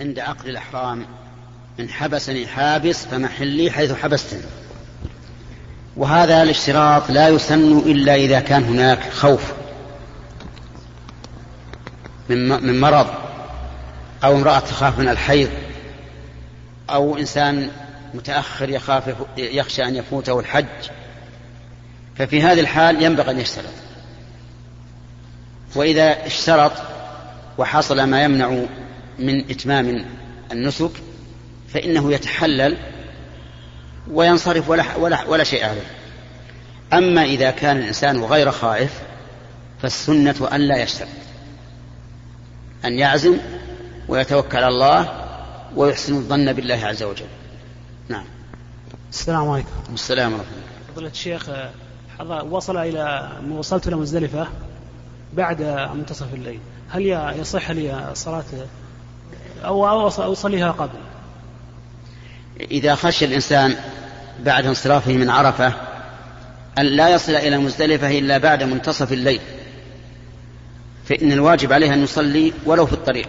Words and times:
عند 0.00 0.18
عقد 0.18 0.46
الإحرام 0.46 1.06
إن 1.80 1.88
حبسني 1.88 2.46
حابس 2.46 3.06
فمحلي 3.06 3.70
حيث 3.70 3.92
حبستني. 3.92 4.42
وهذا 5.96 6.42
الاشتراط 6.42 7.10
لا 7.10 7.28
يسن 7.28 7.78
إلا 7.78 8.14
إذا 8.14 8.40
كان 8.40 8.64
هناك 8.64 9.12
خوف 9.12 9.52
من 12.28 12.80
مرض 12.80 13.06
أو 14.24 14.36
امرأة 14.36 14.58
تخاف 14.58 14.98
من 14.98 15.08
الحيض 15.08 15.50
أو 16.90 17.18
إنسان 17.18 17.70
متأخر 18.14 18.70
يخاف 18.70 19.14
يخشى 19.36 19.84
أن 19.84 19.96
يفوته 19.96 20.40
الحج. 20.40 20.66
ففي 22.16 22.42
هذه 22.42 22.60
الحال 22.60 23.02
ينبغي 23.02 23.30
أن 23.30 23.40
يشترط. 23.40 23.64
وإذا 25.74 26.26
اشترط 26.26 26.72
وحصل 27.58 28.02
ما 28.02 28.24
يمنع 28.24 28.64
من 29.18 29.50
إتمام 29.50 30.04
النسك 30.52 30.90
فإنه 31.68 32.12
يتحلل 32.12 32.76
وينصرف 34.10 34.68
ولا, 34.68 34.96
ولا, 34.96 35.24
ولا 35.24 35.44
شيء 35.44 35.64
عليه. 35.64 35.86
أما 36.92 37.24
إذا 37.24 37.50
كان 37.50 37.76
الإنسان 37.76 38.24
غير 38.24 38.50
خائف 38.50 39.02
فالسنة 39.82 40.48
أن 40.52 40.60
لا 40.60 40.82
يشترط. 40.82 41.08
أن 42.84 42.98
يعزم 42.98 43.36
ويتوكل 44.08 44.56
على 44.56 44.68
الله 44.68 45.26
ويحسن 45.76 46.14
الظن 46.14 46.52
بالله 46.52 46.86
عز 46.86 47.02
وجل. 47.02 47.26
نعم. 48.08 48.24
السلام 49.10 49.48
عليكم. 49.48 49.68
السلام 49.94 50.32
ورحمة 50.32 50.46
الله 50.48 50.92
فضيلة 50.94 51.10
الشيخ 51.10 51.50
وصل 52.52 52.76
إلى 52.76 53.32
وصلت 53.50 53.88
إلى 53.88 53.96
مزدلفة 53.96 54.48
بعد 55.34 55.62
منتصف 55.94 56.34
الليل. 56.34 56.60
هل 56.90 57.06
يصح 57.40 57.70
لي 57.70 58.10
صلاة 58.14 58.44
أو 59.64 60.08
أصليها 60.08 60.70
قبل. 60.70 60.98
إذا 62.60 62.94
خشي 62.94 63.24
الإنسان 63.24 63.76
بعد 64.44 64.66
انصرافه 64.66 65.12
من 65.12 65.30
عرفة 65.30 65.72
أن 66.78 66.84
لا 66.84 67.08
يصل 67.08 67.32
إلى 67.32 67.58
مزدلفة 67.58 68.18
إلا 68.18 68.38
بعد 68.38 68.62
منتصف 68.62 69.12
الليل. 69.12 69.40
فإن 71.04 71.32
الواجب 71.32 71.72
عليه 71.72 71.94
أن 71.94 72.02
يصلي 72.02 72.52
ولو 72.66 72.86
في 72.86 72.92
الطريق. 72.92 73.28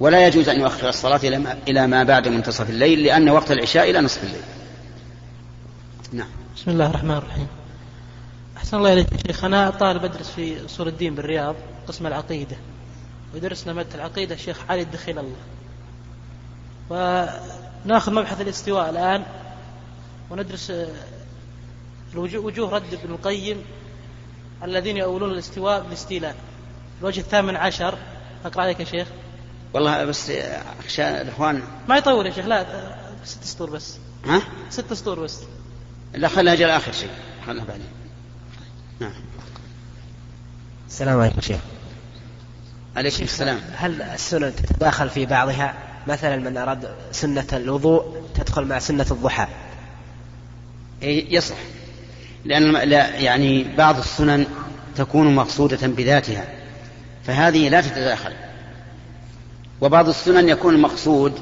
ولا 0.00 0.26
يجوز 0.26 0.48
أن 0.48 0.60
يؤخر 0.60 0.88
الصلاة 0.88 1.20
إلى 1.68 1.86
ما 1.86 2.02
بعد 2.02 2.28
منتصف 2.28 2.70
الليل 2.70 3.02
لأن 3.02 3.28
وقت 3.28 3.50
العشاء 3.50 3.90
إلى 3.90 4.00
نصف 4.00 4.24
الليل. 4.24 4.42
نعم. 6.12 6.28
بسم 6.56 6.70
الله 6.70 6.86
الرحمن 6.86 7.16
الرحيم. 7.16 7.46
أحسن 8.56 8.76
الله 8.76 8.92
إليك 8.92 9.08
شيخ. 9.26 9.44
أنا 9.44 9.70
طالب 9.70 10.04
أدرس 10.04 10.30
في 10.30 10.64
أصول 10.66 10.88
الدين 10.88 11.14
بالرياض 11.14 11.54
قسم 11.88 12.06
العقيدة. 12.06 12.56
ودرسنا 13.34 13.72
مادة 13.72 13.94
العقيدة 13.94 14.34
الشيخ 14.34 14.58
علي 14.68 14.82
الدخيل 14.82 15.18
الله. 15.18 15.36
وناخذ 16.90 18.12
مبحث 18.12 18.40
الاستواء 18.40 18.90
الآن 18.90 19.24
وندرس 20.30 20.72
وجوه 22.14 22.70
رد 22.70 22.94
ابن 22.94 23.14
القيم 23.14 23.64
الذين 24.62 24.96
يؤولون 24.96 25.30
الاستواء 25.30 25.82
بالاستيلاء 25.82 26.36
الوجه 27.00 27.20
الثامن 27.20 27.56
عشر. 27.56 27.98
أقرأ 28.44 28.62
عليك 28.62 28.80
يا 28.80 28.84
شيخ. 28.84 29.08
والله 29.72 30.04
بس 30.04 30.30
أخشى 30.84 31.20
الإخوان 31.20 31.62
ما 31.88 31.96
يطول 31.96 32.26
يا 32.26 32.32
شيخ 32.32 32.46
لا 32.46 32.66
ست 33.24 33.44
سطور 33.44 33.70
بس. 33.70 33.98
ها؟ 34.24 34.42
ست 34.70 34.92
سطور 34.92 35.20
بس. 35.20 35.40
لا 36.14 36.28
خلها 36.28 36.54
جل 36.54 36.70
آخر 36.70 36.92
شيء. 36.92 37.10
خلها 37.46 37.64
بعدين. 37.64 37.88
نعم. 39.00 39.12
السلام 40.88 41.20
عليكم 41.20 41.40
شيخ. 41.40 41.60
عليكم 42.96 43.22
السلام. 43.22 43.60
هل 43.76 44.02
السنن 44.02 44.52
تتداخل 44.56 45.10
في 45.10 45.26
بعضها؟ 45.26 45.74
مثلا 46.06 46.36
من 46.36 46.56
أراد 46.56 46.88
سنة 47.12 47.46
الوضوء 47.52 48.22
تدخل 48.34 48.64
مع 48.64 48.78
سنة 48.78 49.06
الضحى. 49.10 49.46
يصح. 51.02 51.56
لأن 52.44 52.72
لا 52.72 53.08
يعني 53.08 53.64
بعض 53.76 53.98
السنن 53.98 54.46
تكون 54.96 55.34
مقصودة 55.34 55.86
بذاتها 55.86 56.44
فهذه 57.24 57.68
لا 57.68 57.80
تتداخل. 57.80 58.32
وبعض 59.80 60.08
السنن 60.08 60.48
يكون 60.48 60.74
المقصود 60.74 61.40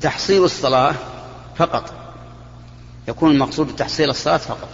تحصيل 0.00 0.44
الصلاة 0.44 0.94
فقط. 1.56 1.92
يكون 3.08 3.30
المقصود 3.30 3.76
تحصيل 3.76 4.10
الصلاة 4.10 4.36
فقط. 4.36 4.68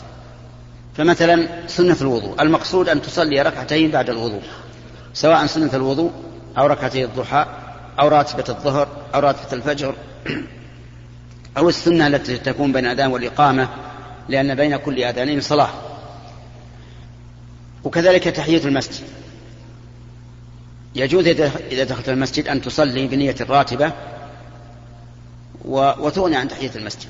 فمثلا 0.96 1.48
سنة 1.66 1.96
الوضوء 2.00 2.42
المقصود 2.42 2.88
أن 2.88 3.02
تصلي 3.02 3.42
ركعتين 3.42 3.90
بعد 3.90 4.10
الوضوء. 4.10 4.42
سواء 5.14 5.46
سنة 5.46 5.70
الوضوء 5.74 6.12
أو 6.58 6.66
ركعتي 6.66 7.04
الضحى 7.04 7.46
أو 8.00 8.08
راتبة 8.08 8.44
الظهر 8.48 8.88
أو 9.14 9.20
راتبة 9.20 9.52
الفجر 9.52 9.94
أو 11.58 11.68
السنة 11.68 12.06
التي 12.06 12.38
تكون 12.38 12.72
بين 12.72 12.86
الأذان 12.86 13.10
والإقامة 13.10 13.68
لأن 14.28 14.54
بين 14.54 14.76
كل 14.76 15.02
أذانين 15.02 15.40
صلاة. 15.40 15.68
وكذلك 17.84 18.24
تحية 18.24 18.64
المسجد. 18.64 19.04
يجوز 20.94 21.26
إذا 21.26 21.84
دخلت 21.84 22.08
المسجد 22.08 22.48
أن 22.48 22.62
تصلي 22.62 23.06
بنية 23.06 23.34
الراتبة 23.40 23.92
وتغني 25.64 26.36
عن 26.36 26.48
تحية 26.48 26.70
المسجد. 26.76 27.08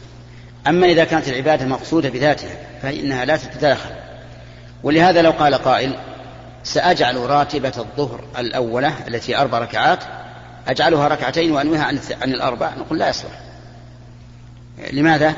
أما 0.67 0.87
إذا 0.87 1.05
كانت 1.05 1.29
العبادة 1.29 1.67
مقصودة 1.67 2.09
بذاتها 2.09 2.57
فإنها 2.83 3.25
لا 3.25 3.37
تتداخل. 3.37 3.91
ولهذا 4.83 5.23
لو 5.23 5.31
قال 5.31 5.55
قائل 5.55 5.97
سأجعل 6.65 7.17
راتبة 7.17 7.73
الظهر 7.79 8.25
الأولة 8.39 9.09
التي 9.09 9.37
أربع 9.37 9.59
ركعات 9.59 10.05
أجعلها 10.69 11.09
ركعتين 11.09 11.53
وأنويها 11.53 11.85
عن 11.85 11.99
عن 12.23 12.35
الأربع. 12.35 12.75
نقول 12.75 12.99
لا 12.99 13.09
يصلح. 13.09 13.41
لماذا؟ 14.93 15.35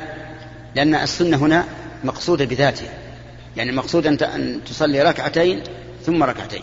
لأن 0.75 0.94
السنة 0.94 1.37
هنا 1.37 1.64
مقصودة 2.04 2.44
بذاتها. 2.44 2.92
يعني 3.56 3.70
المقصود 3.70 4.06
أن 4.06 4.60
تصلي 4.66 5.03
ركعتين 5.03 5.62
ثم 6.06 6.22
ركعتين. 6.22 6.62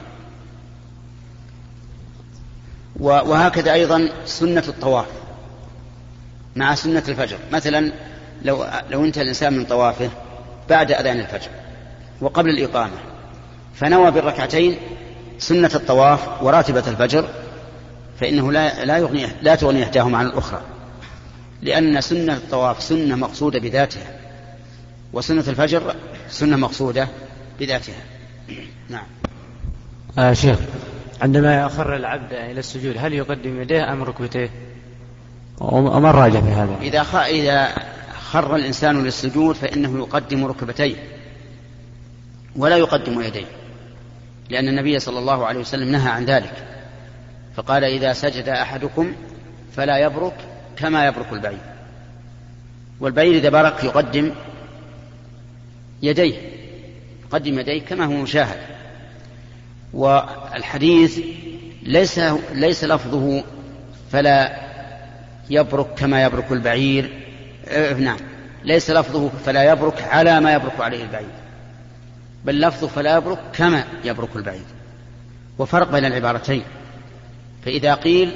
وهكذا 2.99 3.73
أيضا 3.73 4.09
سنة 4.25 4.63
الطواف 4.67 5.07
مع 6.55 6.75
سنة 6.75 7.03
الفجر. 7.07 7.37
مثلا 7.51 7.91
لو 8.43 8.65
لو 8.89 9.05
انتهى 9.05 9.21
الإنسان 9.21 9.53
من 9.53 9.65
طوافه 9.65 10.09
بعد 10.69 10.91
أذان 10.91 11.19
الفجر 11.19 11.49
وقبل 12.21 12.49
الإقامة 12.49 13.12
فنوى 13.73 14.11
بالركعتين 14.11 14.77
سنة 15.37 15.71
الطواف 15.75 16.43
وراتبة 16.43 16.83
الفجر 16.87 17.25
فإنه 18.19 18.51
لا 18.51 18.85
لا 18.85 18.97
يغني 18.97 19.27
لا 19.41 19.55
تغني 19.55 19.83
إحداهما 19.83 20.17
عن 20.17 20.25
الأخرى 20.25 20.61
لأن 21.61 22.01
سنة 22.01 22.33
الطواف 22.33 22.83
سنة 22.83 23.15
مقصودة 23.15 23.59
بذاتها 23.59 24.19
وسنة 25.13 25.43
الفجر 25.47 25.95
سنة 26.29 26.57
مقصودة 26.57 27.07
بذاتها 27.59 28.03
نعم 28.89 29.05
آه 30.17 30.33
شيخ 30.33 30.59
عندما 31.21 31.55
يأخر 31.55 31.95
العبد 31.95 32.33
إلى 32.33 32.59
السجود 32.59 32.95
هل 32.97 33.13
يقدم 33.13 33.61
يديه 33.61 33.93
أم 33.93 34.03
ركبتيه؟ 34.03 34.49
وما 35.59 36.09
الراجع 36.09 36.41
في 36.41 36.49
هذا؟ 36.49 36.77
إذا 36.81 37.03
خ... 37.03 37.15
إذا 37.15 37.73
خر 38.31 38.55
الإنسان 38.55 39.03
للسجود 39.03 39.55
فإنه 39.55 39.97
يقدم 39.99 40.45
ركبتيه 40.45 40.95
ولا 42.55 42.77
يقدم 42.77 43.21
يديه 43.21 43.45
لأن 44.49 44.67
النبي 44.67 44.99
صلى 44.99 45.19
الله 45.19 45.45
عليه 45.45 45.59
وسلم 45.59 45.91
نهى 45.91 46.11
عن 46.11 46.25
ذلك. 46.25 46.53
فقال 47.55 47.83
إذا 47.83 48.13
سجد 48.13 48.49
أحدكم 48.49 49.13
فلا 49.75 49.97
يبرك 49.97 50.33
كما 50.77 51.05
يبرك 51.05 51.33
البعير. 51.33 51.59
والبعير 52.99 53.35
إذا 53.35 53.49
برك 53.49 53.83
يقدم 53.83 54.31
يديه 56.01 56.35
يقدم 57.25 57.59
يديه 57.59 57.81
كما 57.81 58.05
هو 58.05 58.11
مشاهد. 58.11 58.59
والحديث 59.93 61.19
ليس 61.83 62.19
ليس 62.53 62.83
لفظه 62.83 63.43
فلا 64.11 64.57
يبرك 65.49 65.87
كما 65.97 66.23
يبرك 66.23 66.51
البعير. 66.51 67.23
آه 67.67 67.93
نعم 67.93 68.19
ليس 68.63 68.89
لفظه 68.89 69.29
فلا 69.45 69.63
يبرك 69.63 70.01
على 70.01 70.39
ما 70.39 70.53
يبرك 70.53 70.79
عليه 70.79 71.03
البعير. 71.03 71.42
بل 72.45 72.61
لفظه 72.61 72.87
فلا 72.87 73.17
يبرك 73.17 73.39
كما 73.53 73.83
يبرك 74.03 74.35
البعير 74.35 74.65
وفرق 75.57 75.91
بين 75.91 76.05
العبارتين. 76.05 76.63
فإذا 77.65 77.93
قيل 77.93 78.31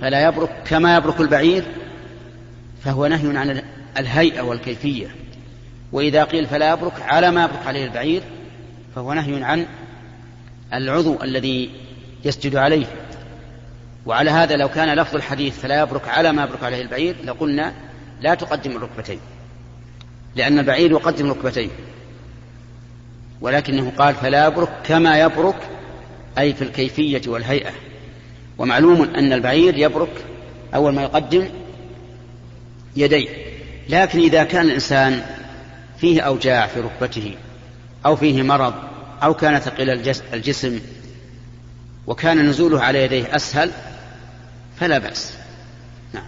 فلا 0.00 0.28
يبرك 0.28 0.50
كما 0.64 0.96
يبرك 0.96 1.20
البعير 1.20 1.64
فهو 2.84 3.06
نهي 3.06 3.36
عن 3.36 3.62
الهيئة 3.98 4.40
والكيفية. 4.40 5.06
وإذا 5.92 6.24
قيل 6.24 6.46
فلا 6.46 6.72
يبرك 6.72 7.00
على 7.00 7.30
ما 7.30 7.44
يبرك 7.44 7.66
عليه 7.66 7.84
البعير 7.84 8.22
فهو 8.94 9.12
نهي 9.12 9.44
عن 9.44 9.66
العضو 10.74 11.22
الذي 11.22 11.70
يسجد 12.24 12.56
عليه. 12.56 12.86
وعلى 14.06 14.30
هذا 14.30 14.56
لو 14.56 14.68
كان 14.68 14.98
لفظ 14.98 15.16
الحديث 15.16 15.58
فلا 15.58 15.82
يبرك 15.82 16.08
على 16.08 16.32
ما 16.32 16.44
يبرك 16.44 16.62
عليه 16.62 16.82
البعير 16.82 17.16
لقلنا 17.24 17.72
لا 18.20 18.34
تقدم 18.34 18.76
الركبتين. 18.76 19.20
لأن 20.36 20.58
البعير 20.58 20.90
يقدم 20.90 21.30
ركبتين 21.30 21.70
ولكنه 23.40 23.92
قال 23.98 24.14
فلا 24.14 24.46
يبرك 24.46 24.68
كما 24.84 25.20
يبرك 25.20 25.56
أي 26.38 26.54
في 26.54 26.62
الكيفية 26.62 27.22
والهيئة. 27.26 27.70
ومعلوم 28.58 29.02
أن 29.02 29.32
البعير 29.32 29.78
يبرك 29.78 30.24
أول 30.74 30.94
ما 30.94 31.02
يقدم 31.02 31.48
يديه. 32.96 33.28
لكن 33.88 34.18
إذا 34.18 34.44
كان 34.44 34.66
الإنسان 34.66 35.22
فيه 35.98 36.20
أوجاع 36.20 36.66
في 36.66 36.80
ركبته 36.80 37.34
أو 38.06 38.16
فيه 38.16 38.42
مرض 38.42 38.74
أو 39.22 39.34
كان 39.34 39.58
ثقيل 39.58 39.90
الجسم 40.34 40.80
وكان 42.06 42.48
نزوله 42.48 42.82
على 42.82 43.02
يديه 43.02 43.36
أسهل 43.36 43.70
فلا 44.80 44.98
بأس. 44.98 45.32
نعم. 46.14 46.24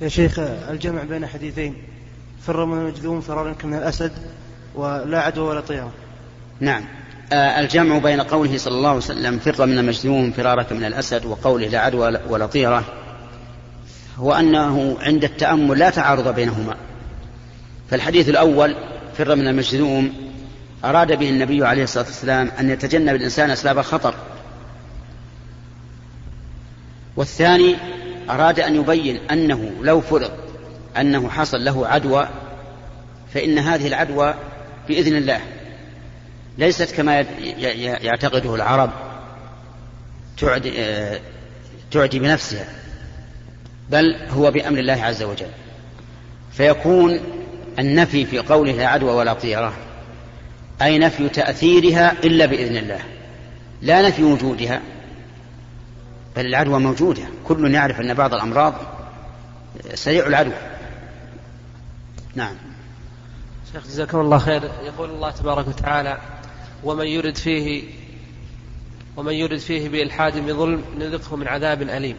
يا 0.00 0.08
شيخ 0.08 0.38
الجمع 0.38 1.02
بين 1.02 1.26
حديثين 1.26 1.76
فر 2.46 2.64
من 2.64 2.78
المجذوم 2.78 3.20
فرارك 3.20 3.64
من 3.64 3.74
الأسد 3.74 4.12
ولا 4.74 5.20
عدوى 5.20 5.48
ولا 5.48 5.60
طيرة 5.60 5.92
نعم. 6.62 6.84
آه 7.32 7.60
الجمع 7.60 7.98
بين 7.98 8.20
قوله 8.20 8.58
صلى 8.58 8.74
الله 8.74 8.88
عليه 8.88 8.98
وسلم 8.98 9.38
فر 9.38 9.66
من 9.66 9.78
المجذوم 9.78 10.32
فرارك 10.32 10.72
من 10.72 10.84
الأسد 10.84 11.26
وقوله 11.26 11.66
لا 11.66 11.78
عدوى 11.78 12.18
ولا 12.28 12.46
طيرة 12.46 12.84
هو 14.18 14.32
أنه 14.32 14.96
عند 15.00 15.24
التأمل 15.24 15.78
لا 15.78 15.90
تعارض 15.90 16.34
بينهما. 16.34 16.76
فالحديث 17.90 18.28
الأول 18.28 18.76
فر 19.18 19.34
من 19.34 19.48
المجذوم 19.48 20.12
أراد 20.84 21.18
به 21.18 21.28
النبي 21.28 21.66
عليه 21.66 21.82
الصلاة 21.82 22.04
والسلام 22.04 22.50
أن 22.60 22.70
يتجنب 22.70 23.14
الإنسان 23.14 23.50
أسباب 23.50 23.78
الخطر 23.78 24.14
والثاني 27.16 27.76
أراد 28.30 28.60
أن 28.60 28.76
يبين 28.76 29.20
أنه 29.30 29.70
لو 29.80 30.00
فرض 30.00 30.30
أنه 30.96 31.28
حصل 31.28 31.64
له 31.64 31.86
عدوى 31.86 32.28
فإن 33.34 33.58
هذه 33.58 33.86
العدوى 33.86 34.34
بإذن 34.88 35.16
الله. 35.16 35.40
ليست 36.58 36.94
كما 36.94 37.20
يعتقده 38.02 38.54
العرب 38.54 38.90
تعدي, 40.38 40.72
تعدي 41.90 42.18
بنفسها 42.18 42.66
بل 43.90 44.16
هو 44.30 44.50
بأمر 44.50 44.78
الله 44.78 45.04
عز 45.04 45.22
وجل. 45.22 45.50
فيكون 46.52 47.20
النفي 47.78 48.26
في 48.26 48.38
قوله 48.38 48.72
لا 48.72 48.86
عدوى 48.86 49.10
ولا 49.10 49.32
طيرة 49.32 49.72
أي 50.82 50.98
نفي 50.98 51.28
تأثيرها 51.28 52.12
إلا 52.12 52.46
بإذن 52.46 52.76
الله 52.76 53.00
لا 53.82 54.08
نفي 54.08 54.22
وجودها 54.22 54.80
بل 56.36 56.46
العدوى 56.46 56.78
موجودة. 56.80 57.22
كل 57.44 57.74
يعرف 57.74 58.00
أن 58.00 58.14
بعض 58.14 58.34
الأمراض 58.34 58.74
سريع 59.94 60.26
العدوى. 60.26 60.54
نعم. 62.34 62.54
شيخ 63.72 63.86
جزاكم 63.86 64.20
الله 64.20 64.38
خير. 64.38 64.62
يقول 64.82 65.10
الله 65.10 65.30
تبارك 65.30 65.68
وتعالى 65.68 66.18
ومن 66.84 67.06
يرد 67.06 67.36
فيه 67.36 67.82
ومن 69.16 69.32
يرد 69.32 69.58
فيه 69.58 69.88
بإلحاد 69.88 70.38
بظلم 70.38 70.84
نذقه 70.98 71.36
من 71.36 71.48
عذاب 71.48 71.82
أليم. 71.82 72.16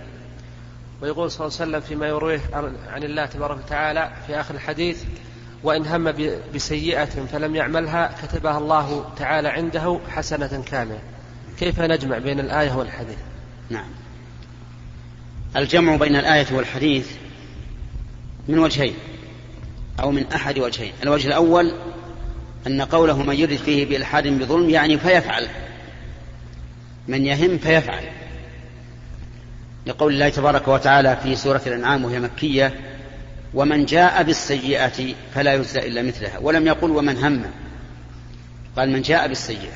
ويقول 1.01 1.31
صلى 1.31 1.48
الله 1.48 1.57
عليه 1.60 1.69
وسلم 1.69 1.80
فيما 1.80 2.07
يرويه 2.07 2.42
عن 2.89 3.04
الله 3.04 3.25
تبارك 3.25 3.57
وتعالى 3.57 4.12
في 4.27 4.39
آخر 4.39 4.56
الحديث 4.56 5.04
وإن 5.63 5.86
هم 5.86 6.13
بسيئة 6.56 7.06
فلم 7.06 7.56
يعملها 7.56 8.15
كتبها 8.21 8.57
الله 8.57 9.06
تعالى 9.18 9.48
عنده 9.48 10.00
حسنة 10.10 10.63
كاملة. 10.71 11.00
كيف 11.59 11.80
نجمع 11.80 12.18
بين 12.18 12.39
الآية 12.39 12.75
والحديث؟ 12.75 13.18
نعم. 13.69 13.89
الجمع 15.56 15.95
بين 15.95 16.16
الآية 16.16 16.48
والحديث 16.51 17.12
من 18.48 18.59
وجهين 18.59 18.95
أو 20.00 20.12
من 20.12 20.25
أحد 20.36 20.59
وجهين. 20.59 20.94
الوجه 21.04 21.27
الأول 21.27 21.74
أن 22.68 22.81
قوله 22.81 23.24
من 23.24 23.36
يرد 23.36 23.56
فيه 23.56 23.86
بإلحاد 23.86 24.27
بظلم 24.27 24.69
يعني 24.69 24.98
فيفعل. 24.98 25.48
من 27.07 27.25
يهم 27.25 27.57
فيفعل. 27.57 28.04
لقول 29.86 30.13
الله 30.13 30.30
تبارك 30.30 30.68
وتعالى 30.68 31.18
في 31.24 31.36
سورة 31.36 31.62
الأنعام 31.68 32.06
وهي 32.06 32.19
مكية 32.19 32.74
ومن 33.54 33.86
جاء 33.86 34.24
بالسيئة 34.24 35.13
فلا 35.36 35.54
يجزى 35.54 35.80
إلا 35.80 36.01
مثلها. 36.01 36.39
ولم 36.39 36.68
يقل 36.68 36.92
ومن 36.92 37.18
هم. 37.18 37.44
قال 38.77 38.89
من 38.89 39.01
جاء 39.01 39.27
بالسيئة. 39.27 39.74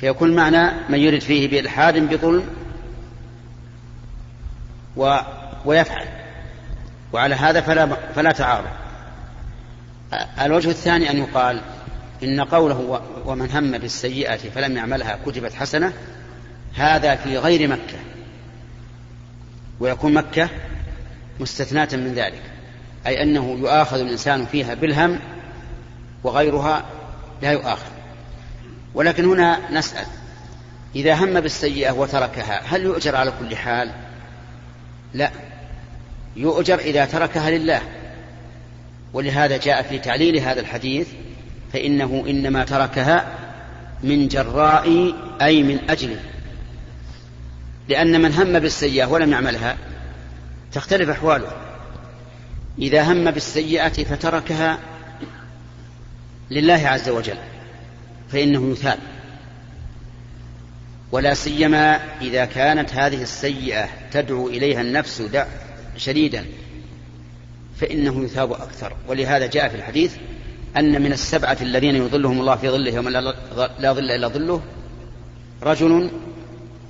فيكون 0.00 0.34
معنى 0.34 0.72
من 0.88 0.98
يرد 0.98 1.20
فيه 1.20 1.48
بإلحاد 1.48 1.98
بظلم 1.98 2.44
و 4.96 5.18
ويفعل. 5.64 6.06
وعلى 7.12 7.34
هذا 7.34 7.60
فلا 7.60 7.86
فلا 8.14 8.32
تعارض. 8.32 8.82
الوجه 10.40 10.68
الثاني 10.68 11.10
أن 11.10 11.18
يقال 11.18 11.60
إن 12.22 12.40
قوله 12.40 13.02
ومن 13.26 13.50
هم 13.50 13.78
بالسيئة 13.78 14.36
فلم 14.36 14.76
يعملها 14.76 15.18
كتبت 15.26 15.54
حسنة 15.54 15.92
هذا 16.74 17.16
في 17.16 17.38
غير 17.38 17.68
مكة 17.68 17.98
ويكون 19.80 20.14
مكة 20.14 20.48
مستثناة 21.40 21.88
من 21.92 22.14
ذلك 22.14 22.42
أي 23.06 23.22
أنه 23.22 23.58
يؤاخذ 23.60 24.00
الإنسان 24.00 24.46
فيها 24.46 24.74
بالهم 24.74 25.18
وغيرها 26.24 26.84
لا 27.42 27.52
يؤاخذ. 27.52 27.90
ولكن 28.94 29.24
هنا 29.24 29.72
نسأل 29.72 30.06
إذا 30.96 31.14
هم 31.14 31.40
بالسيئة 31.40 31.90
وتركها 31.90 32.60
هل 32.64 32.82
يؤجر 32.82 33.16
على 33.16 33.32
كل 33.40 33.56
حال؟ 33.56 33.90
لا 35.14 35.30
يؤجر 36.36 36.78
إذا 36.78 37.04
تركها 37.04 37.50
لله. 37.50 37.80
ولهذا 39.12 39.56
جاء 39.56 39.82
في 39.82 39.98
تعليل 39.98 40.38
هذا 40.38 40.60
الحديث 40.60 41.08
فإنه 41.72 42.24
إنما 42.28 42.64
تركها 42.64 43.26
من 44.02 44.28
جراء 44.28 45.14
أي 45.42 45.62
من 45.62 45.90
أجله 45.90 46.20
لأن 47.88 48.22
من 48.22 48.32
هم 48.32 48.58
بالسيئة 48.58 49.06
ولم 49.06 49.32
يعملها 49.32 49.76
تختلف 50.72 51.08
أحواله. 51.08 51.52
إذا 52.78 53.02
هم 53.02 53.30
بالسيئة 53.30 54.04
فتركها 54.04 54.78
لله 56.50 56.88
عز 56.88 57.08
وجل 57.08 57.38
فإنه 58.32 58.70
يثاب. 58.70 58.98
ولا 61.12 61.34
سيما 61.34 62.00
إذا 62.20 62.44
كانت 62.44 62.94
هذه 62.94 63.22
السيئة 63.22 63.88
تدعو 64.12 64.48
إليها 64.48 64.80
النفس 64.80 65.22
شديدا 65.96 66.44
فإنه 67.80 68.24
يثاب 68.24 68.52
أكثر. 68.52 68.96
ولهذا 69.08 69.46
جاء 69.46 69.68
في 69.68 69.74
الحديث 69.74 70.16
أن 70.76 71.02
من 71.02 71.12
السبعة 71.12 71.56
الذين 71.60 71.96
يظلهم 71.96 72.40
الله 72.40 72.56
في 72.56 72.68
ظله 72.68 72.90
يوم 72.90 73.08
لا 73.08 73.92
ظل 73.92 74.10
إلا 74.10 74.28
ظله 74.28 74.62
رجل 75.62 76.10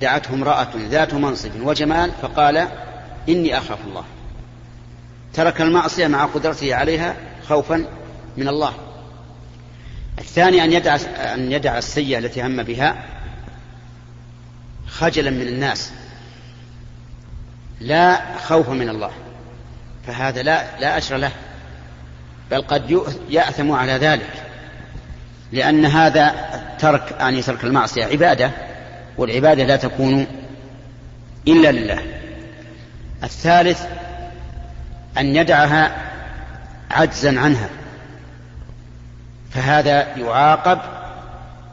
دعته 0.01 0.33
امرأة 0.33 0.69
ذات 0.75 1.13
منصب 1.13 1.51
وجمال 1.61 2.11
فقال 2.21 2.67
إني 3.29 3.57
أخاف 3.57 3.77
الله. 3.87 4.03
ترك 5.33 5.61
المعصية 5.61 6.07
مع 6.07 6.25
قدرته 6.25 6.75
عليها 6.75 7.15
خوفا 7.47 7.85
من 8.37 8.47
الله. 8.47 8.73
الثاني 10.19 10.63
أن 10.63 10.73
يدع 10.73 10.95
أن 11.33 11.51
يدع 11.51 11.77
السيئة 11.77 12.19
التي 12.19 12.43
هم 12.43 12.63
بها 12.63 13.05
خجلا 14.87 15.31
من 15.31 15.47
الناس. 15.47 15.91
لا 17.81 18.37
خوفا 18.37 18.71
من 18.71 18.89
الله. 18.89 19.11
فهذا 20.07 20.43
لا 20.43 20.79
لا 20.79 20.97
أجر 20.97 21.17
له. 21.17 21.31
بل 22.53 22.61
قد 22.61 23.01
يأثم 23.29 23.71
على 23.71 23.93
ذلك. 23.93 24.29
لأن 25.51 25.85
هذا 25.85 26.35
ترك 26.79 27.15
يعني 27.19 27.41
ترك 27.41 27.63
المعصية 27.63 28.05
عبادة 28.05 28.51
والعبادة 29.17 29.63
لا 29.63 29.75
تكون 29.75 30.27
إلا 31.47 31.71
لله. 31.71 31.99
الثالث 33.23 33.85
أن 35.17 35.35
يدعها 35.35 35.95
عجزا 36.91 37.39
عنها. 37.39 37.69
فهذا 39.51 40.17
يعاقب 40.17 40.79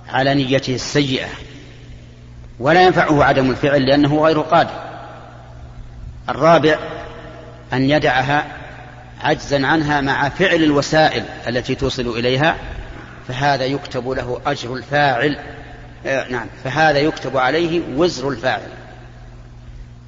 على 0.09 0.35
نيته 0.35 0.75
السيئة 0.75 1.29
ولا 2.61 2.83
ينفعه 2.83 3.25
عدم 3.25 3.51
الفعل 3.51 3.87
لأنه 3.87 4.23
غير 4.25 4.41
قادر. 4.41 4.91
الرابع 6.29 6.79
أن 7.73 7.91
يدعها 7.91 8.60
عجزا 9.23 9.67
عنها 9.67 10.01
مع 10.01 10.29
فعل 10.29 10.63
الوسائل 10.63 11.25
التي 11.49 11.75
توصل 11.75 12.09
إليها 12.09 12.57
فهذا 13.29 13.65
يكتب 13.65 14.09
له 14.09 14.41
أجر 14.47 14.75
الفاعل. 14.75 15.39
آه 16.07 16.29
نعم 16.29 16.47
فهذا 16.65 16.99
يكتب 16.99 17.37
عليه 17.37 17.83
وزر 17.97 18.29
الفاعل. 18.29 18.69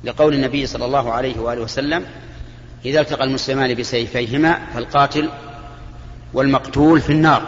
لقول 0.04 0.34
النبي 0.34 0.66
صلى 0.66 0.84
الله 0.84 1.12
عليه 1.12 1.40
وآله 1.40 1.62
وسلم 1.62 2.04
إذا 2.84 3.00
التقى 3.00 3.24
المسلمان 3.24 3.74
بسيفيهما 3.74 4.58
فالقاتل 4.74 5.28
والمقتول 6.34 7.00
في 7.00 7.12
النار. 7.12 7.42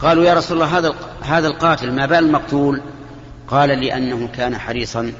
قالوا 0.00 0.24
يا 0.24 0.34
رسول 0.34 0.62
الله 0.62 0.78
هذا 0.78 0.94
هذا 1.22 1.46
القاتل 1.46 1.92
ما 1.92 2.06
بال 2.06 2.18
المقتول؟ 2.18 2.82
قال 3.48 3.68
لأنه 3.68 4.28
كان 4.36 4.58
حريصا 4.58 5.12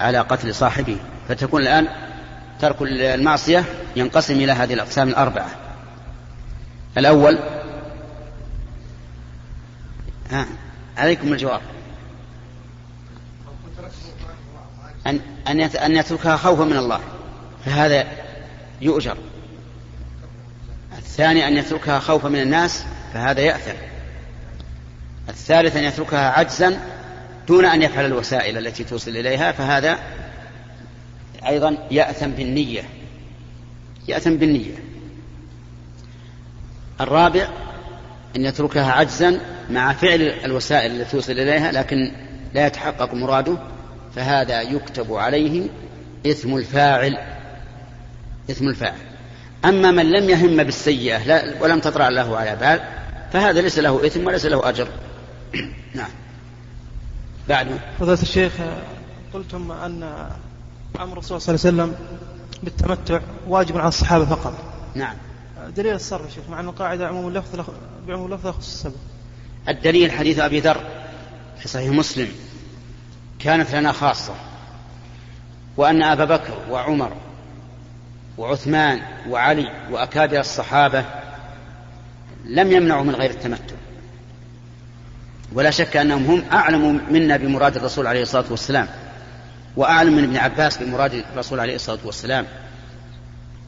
على 0.00 0.18
قتل 0.18 0.54
صاحبه. 0.54 0.96
فتكون 1.28 1.62
الآن 1.62 1.88
ترك 2.60 2.82
المعصية 2.82 3.64
ينقسم 3.96 4.34
إلى 4.34 4.52
هذه 4.52 4.74
الأقسام 4.74 5.08
الأربعة. 5.08 5.48
الأول 6.98 7.38
ها 10.30 10.46
عليكم 10.96 11.32
الجواب. 11.32 11.60
أن 15.06 15.20
أن 15.48 15.60
أن 15.60 15.96
يتركها 15.96 16.36
خوفا 16.36 16.64
من 16.64 16.76
الله 16.76 17.00
فهذا 17.64 18.06
يؤجر. 18.80 19.16
الثاني 20.98 21.48
أن 21.48 21.56
يتركها 21.56 21.98
خوفا 21.98 22.28
من 22.28 22.42
الناس 22.42 22.84
فهذا 23.14 23.40
يأثم 23.40 23.72
الثالث 25.28 25.76
أن 25.76 25.84
يتركها 25.84 26.30
عجزا 26.30 26.80
دون 27.48 27.64
أن 27.64 27.82
يفعل 27.82 28.04
الوسائل 28.04 28.58
التي 28.58 28.84
توصل 28.84 29.10
إليها 29.10 29.52
فهذا 29.52 29.98
أيضا 31.46 31.76
يأثم 31.90 32.30
بالنية 32.30 32.82
يأثم 34.08 34.36
بالنية. 34.36 34.74
الرابع 37.00 37.48
أن 38.36 38.44
يتركها 38.44 38.92
عجزا 38.92 39.40
مع 39.70 39.92
فعل 39.92 40.22
الوسائل 40.22 41.00
التي 41.00 41.10
توصل 41.10 41.32
إليها 41.32 41.72
لكن 41.72 42.12
لا 42.54 42.66
يتحقق 42.66 43.14
مراده 43.14 43.58
فهذا 44.14 44.60
يكتب 44.60 45.12
عليه 45.12 45.68
إثم 46.26 46.56
الفاعل 46.56 47.18
إثم 48.50 48.68
الفاعل. 48.68 48.98
أما 49.64 49.90
من 49.90 50.10
لم 50.10 50.30
يهم 50.30 50.56
بالسيئة 50.56 51.42
ولم 51.60 51.80
تطرأ 51.80 52.10
له 52.10 52.36
على 52.36 52.56
بال 52.56 52.80
فهذا 53.32 53.60
ليس 53.60 53.78
له 53.78 54.06
إثم 54.06 54.26
وليس 54.26 54.46
له 54.46 54.68
أجر. 54.68 54.88
نعم. 55.94 56.10
بعده 57.48 57.78
فضيلة 57.98 58.22
الشيخ 58.22 58.52
قلتم 59.34 59.72
أن 59.72 60.28
أمر 61.00 61.12
الرسول 61.12 61.40
صلى 61.40 61.54
الله 61.54 61.82
عليه 61.82 61.92
وسلم 61.92 62.06
بالتمتع 62.62 63.20
واجب 63.48 63.78
على 63.78 63.88
الصحابة 63.88 64.24
فقط. 64.24 64.54
نعم. 64.94 65.16
دليل 65.76 65.94
الصرف 65.94 66.24
يا 66.24 66.30
شيخ 66.30 66.48
مع 66.50 66.60
أن 66.60 66.68
القاعدة 66.68 67.08
عموم 67.08 67.28
اللفظ 67.28 67.60
بعموم 68.06 68.26
اللفظ 68.26 68.46
يخص 68.46 68.58
السبب. 68.58 68.94
الدليل 69.68 70.12
حديث 70.12 70.38
أبي 70.38 70.60
ذر 70.60 70.80
في 71.58 71.68
صحيح 71.68 71.90
مسلم 71.90 72.28
كانت 73.38 73.74
لنا 73.74 73.92
خاصة 73.92 74.34
وأن 75.76 76.02
أبا 76.02 76.24
بكر 76.24 76.54
وعمر 76.70 77.12
وعثمان 78.38 79.00
وعلي 79.28 79.68
وأكابر 79.90 80.40
الصحابة 80.40 81.04
لم 82.44 82.72
يمنعوا 82.72 83.04
من 83.04 83.14
غير 83.14 83.30
التمتع. 83.30 83.74
ولا 85.52 85.70
شك 85.70 85.96
أنهم 85.96 86.24
هم 86.24 86.44
أعلم 86.52 87.00
منا 87.10 87.36
بمراد 87.36 87.76
الرسول 87.76 88.06
عليه 88.06 88.22
الصلاة 88.22 88.44
والسلام. 88.50 88.88
وأعلم 89.76 90.16
من 90.16 90.24
ابن 90.24 90.36
عباس 90.36 90.78
بمراد 90.78 91.14
الرسول 91.14 91.60
عليه 91.60 91.74
الصلاة 91.74 91.98
والسلام 92.04 92.46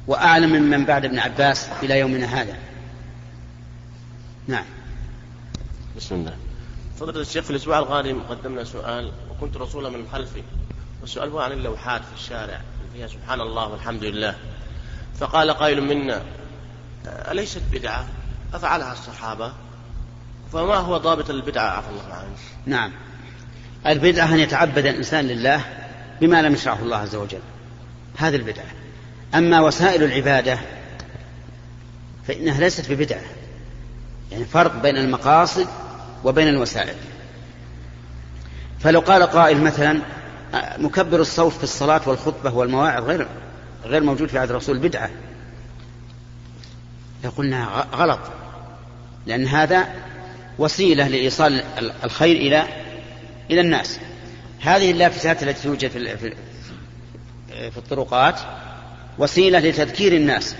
وأعلم 0.07 0.53
من 0.53 0.63
من 0.63 0.85
بعد 0.85 1.05
ابن 1.05 1.19
عباس 1.19 1.69
إلى 1.83 1.99
يومنا 1.99 2.27
هذا. 2.27 2.57
نعم. 4.49 4.65
بسم 5.97 6.15
الله. 6.15 6.37
فضيلة 7.01 7.21
الشيخ 7.21 7.45
في 7.45 7.51
الأسبوع 7.51 7.79
القادم 7.79 8.21
قدمنا 8.23 8.65
سؤال 8.65 9.13
وكنت 9.31 9.57
رسولا 9.57 9.91
من 9.91 10.09
خلفي 10.13 10.43
والسؤال 11.01 11.31
هو 11.31 11.41
عن 11.41 11.53
اللوحات 11.53 12.01
في 12.01 12.21
الشارع 12.21 12.61
فيها 12.95 13.07
سبحان 13.07 13.41
الله 13.41 13.69
والحمد 13.69 14.05
لله. 14.05 14.35
فقال 15.21 15.51
قائل 15.51 15.81
منا 15.81 16.23
أليست 17.07 17.63
بدعة؟ 17.73 18.07
أفعلها 18.55 18.93
الصحابة؟ 18.93 19.53
فما 20.53 20.75
هو 20.75 20.97
ضابط 20.97 21.31
البدعة؟ 21.31 21.71
عفى 21.71 21.89
الله 21.89 22.15
عنه 22.15 22.37
نعم. 22.67 22.93
البدعة 23.87 24.35
أن 24.35 24.39
يتعبد 24.39 24.87
الإنسان 24.87 25.29
لله 25.29 25.82
بما 26.23 26.43
لم 26.43 26.53
يشرعه 26.53 26.83
الله 26.83 26.97
عز 26.97 27.15
وجل. 27.15 27.41
هذه 28.17 28.37
البدعة. 28.37 28.65
أما 29.35 29.61
وسائل 29.61 30.03
العبادة 30.03 30.59
فإنها 32.29 32.61
ليست 32.61 32.91
ببدعة. 32.91 33.23
يعني 34.33 34.45
فرق 34.45 34.83
بين 34.83 34.97
المقاصد 34.97 35.67
وبين 36.25 36.49
الوسائل. 36.49 36.95
فلو 38.81 39.01
قال 39.01 39.23
قائل 39.23 39.61
مثلا 39.61 40.01
مكبر 40.79 41.21
الصوت 41.21 41.53
في 41.53 41.65
الصلاة 41.65 42.01
والخطبة 42.07 42.55
والمواعظ 42.55 43.05
غير 43.05 43.29
غير 43.85 44.03
موجود 44.03 44.29
في 44.29 44.39
عهد 44.39 44.51
الرسول 44.51 44.79
بدعة. 44.79 45.11
يقولنا 47.25 47.87
غلط. 47.93 48.21
لأن 49.27 49.47
هذا 49.47 49.89
وسيلة 50.59 51.09
لإيصال 51.09 51.65
الخير 52.05 52.37
إلى 52.37 52.65
إلى 53.51 53.61
الناس. 53.61 53.99
هذه 54.63 54.91
اللافتات 54.91 55.43
التي 55.43 55.63
توجد 55.63 55.91
في 55.91 56.35
في 57.71 57.77
الطرقات 57.77 58.41
وسيلة 59.19 59.59
لتذكير 59.59 60.13
الناس 60.13 60.57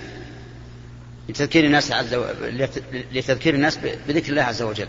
لتذكير 1.29 1.65
الناس 1.65 1.91
عز 1.91 2.13
و... 2.13 2.25
لتذكير 3.11 3.55
الناس 3.55 3.77
بذكر 3.77 4.29
الله 4.29 4.41
عز 4.41 4.61
وجل. 4.61 4.87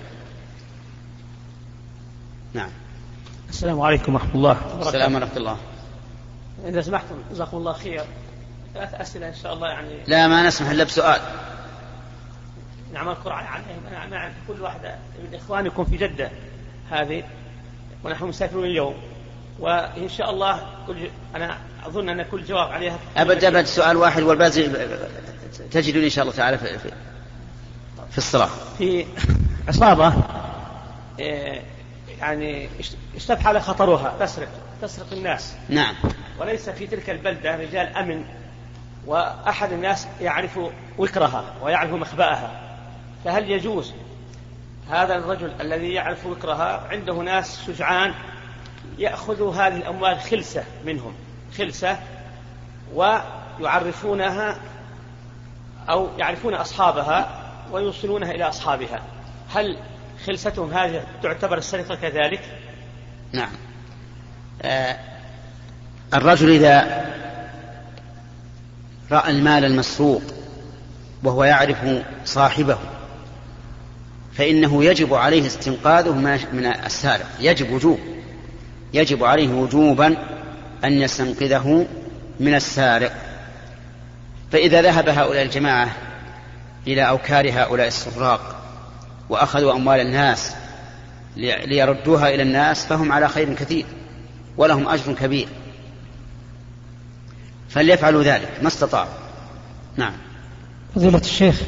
نعم. 2.54 2.70
السلام 3.48 3.80
عليكم 3.80 4.14
ورحمة 4.14 4.34
الله. 4.34 4.80
السلام 4.80 5.14
ورحمة 5.14 5.36
الله. 5.36 5.58
إذا 6.66 6.82
سمحتم 6.82 7.14
جزاكم 7.30 7.56
الله 7.56 7.72
خير. 7.72 8.04
ثلاث 8.74 8.94
أسئلة 8.94 9.28
إن 9.28 9.34
شاء 9.34 9.54
الله 9.54 9.68
يعني. 9.68 9.98
لا 10.06 10.28
ما 10.28 10.46
نسمح 10.46 10.70
إلا 10.70 10.84
بسؤال. 10.84 11.20
نعم 12.92 13.08
أذكر 13.08 13.32
عن 13.32 14.32
كل 14.48 14.62
واحدة 14.62 14.98
من 15.22 15.34
إخوانكم 15.34 15.84
في 15.84 15.96
جدة 15.96 16.30
هذه. 16.90 17.24
ونحن 18.04 18.24
مسافرون 18.24 18.64
اليوم. 18.64 18.94
وإن 19.60 20.08
شاء 20.08 20.30
الله 20.30 20.66
كل 20.86 20.96
أنا 21.34 21.58
أظن 21.86 22.08
أن 22.08 22.22
كل 22.22 22.44
جواب 22.44 22.72
عليها 22.72 22.98
أبد 23.16 23.44
أبد 23.44 23.64
سؤال 23.64 23.96
واحد 23.96 24.22
والباقي 24.22 24.68
تجدون 25.70 26.04
إن 26.04 26.10
شاء 26.10 26.22
الله 26.24 26.36
تعالى 26.36 26.58
في, 26.58 26.78
في, 26.78 26.92
في 28.10 28.18
الصلاة 28.18 28.48
في 28.78 29.06
عصابة 29.68 30.12
إيه، 31.18 31.62
يعني 32.20 32.68
استفحل 33.16 33.60
خطرها 33.60 34.16
تسرق 34.20 34.48
تسرق 34.82 35.12
الناس. 35.12 35.54
نعم. 35.68 35.94
وليس 36.40 36.70
في 36.70 36.86
تلك 36.86 37.10
البلدة 37.10 37.56
رجال 37.56 37.96
أمن 37.96 38.24
وأحد 39.06 39.72
الناس 39.72 40.06
يعرف 40.20 40.60
وكرها 40.98 41.44
ويعرف 41.62 41.92
مخبأها. 41.92 42.60
فهل 43.24 43.50
يجوز 43.50 43.92
هذا 44.90 45.16
الرجل 45.16 45.52
الذي 45.60 45.92
يعرف 45.92 46.26
وكرها 46.26 46.88
عنده 46.90 47.14
ناس 47.14 47.66
شجعان 47.66 48.14
يأخذ 48.98 49.56
هذه 49.56 49.76
الأموال 49.76 50.20
خلسة 50.20 50.64
منهم 50.84 51.14
خلسة 51.58 51.98
ويعرفونها 52.94 54.60
أو 55.88 56.08
يعرفون 56.18 56.54
أصحابها 56.54 57.42
ويوصلونها 57.72 58.30
إلى 58.30 58.48
أصحابها. 58.48 59.02
هل 59.54 59.78
خلستهم 60.26 60.72
هذه 60.72 61.04
تعتبر 61.22 61.58
السرقة 61.58 61.94
كذلك؟ 61.94 62.40
نعم. 63.32 63.52
آه 64.62 64.96
الرجل 66.14 66.50
إذا 66.50 67.04
رأى 69.10 69.30
المال 69.30 69.64
المسروق 69.64 70.22
وهو 71.22 71.44
يعرف 71.44 71.78
صاحبه 72.24 72.78
فإنه 74.36 74.84
يجب 74.84 75.14
عليه 75.14 75.46
استنقاذه 75.46 76.12
من 76.52 76.66
السارق. 76.66 77.26
يجب 77.40 77.70
وجوب. 77.70 77.98
يجب 78.94 79.24
عليه 79.24 79.48
وجوبا 79.48 80.16
أن 80.84 80.92
يستنقذه 80.92 81.86
من 82.40 82.54
السارق. 82.54 83.12
فإذا 84.52 84.82
ذهب 84.82 85.08
هؤلاء 85.08 85.42
الجماعة 85.42 85.96
إلى 86.86 87.08
أوكار 87.08 87.50
هؤلاء 87.52 87.86
السراق 87.86 88.56
وأخذوا 89.28 89.72
أموال 89.72 90.00
الناس 90.00 90.54
ليردوها 91.36 92.28
إلى 92.34 92.42
الناس 92.42 92.86
فهم 92.86 93.12
على 93.12 93.28
خير 93.28 93.54
كثير 93.54 93.86
ولهم 94.56 94.88
أجر 94.88 95.12
كبير. 95.12 95.48
فليفعلوا 97.68 98.22
ذلك. 98.22 98.50
ما 98.62 98.68
استطاعوا. 98.68 99.08
نعم. 99.96 100.12
فضيلة 100.94 101.18
الشيخ 101.18 101.62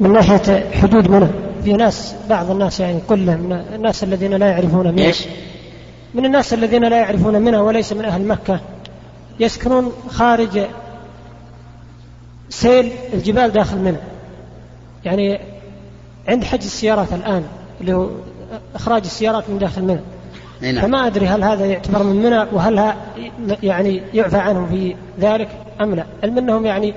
من 0.00 0.12
ناحية 0.12 0.70
حدود 0.80 1.10
منى 1.10 1.43
في 1.64 1.72
ناس 1.72 2.14
بعض 2.30 2.50
الناس 2.50 2.80
يعني 2.80 3.00
كله 3.08 3.36
من 3.36 3.64
الناس 3.74 4.04
الذين 4.04 4.34
لا 4.34 4.46
يعرفون 4.46 4.88
منى 4.88 5.06
إيش؟ 5.06 5.24
من 6.14 6.24
الناس 6.24 6.54
الذين 6.54 6.84
لا 6.84 6.96
يعرفون 6.96 7.42
منى 7.42 7.56
وليس 7.56 7.92
من 7.92 8.04
أهل 8.04 8.26
مكة 8.26 8.60
يسكنون 9.40 9.92
خارج 10.08 10.66
سيل 12.48 12.92
الجبال 13.14 13.52
داخل 13.52 13.78
منى 13.78 13.96
يعني 15.04 15.40
عند 16.28 16.44
حجز 16.44 16.64
السيارات 16.64 17.12
الآن 17.12 17.44
اللي 17.80 17.92
هو 17.92 18.08
إخراج 18.74 19.02
السيارات 19.04 19.44
من 19.50 19.58
داخل 19.58 19.82
منى 19.82 20.00
نعم. 20.60 20.82
فما 20.82 21.06
أدري 21.06 21.26
هل 21.26 21.44
هذا 21.44 21.66
يعتبر 21.66 22.02
من 22.02 22.22
منى 22.22 22.46
وهل 22.52 22.94
يعني 23.62 24.02
يعفى 24.14 24.36
عنهم 24.36 24.66
في 24.66 24.96
ذلك 25.20 25.48
أم 25.80 25.94
لا 25.94 26.04
علم 26.22 26.38
أنهم 26.38 26.66
يعني 26.66 26.94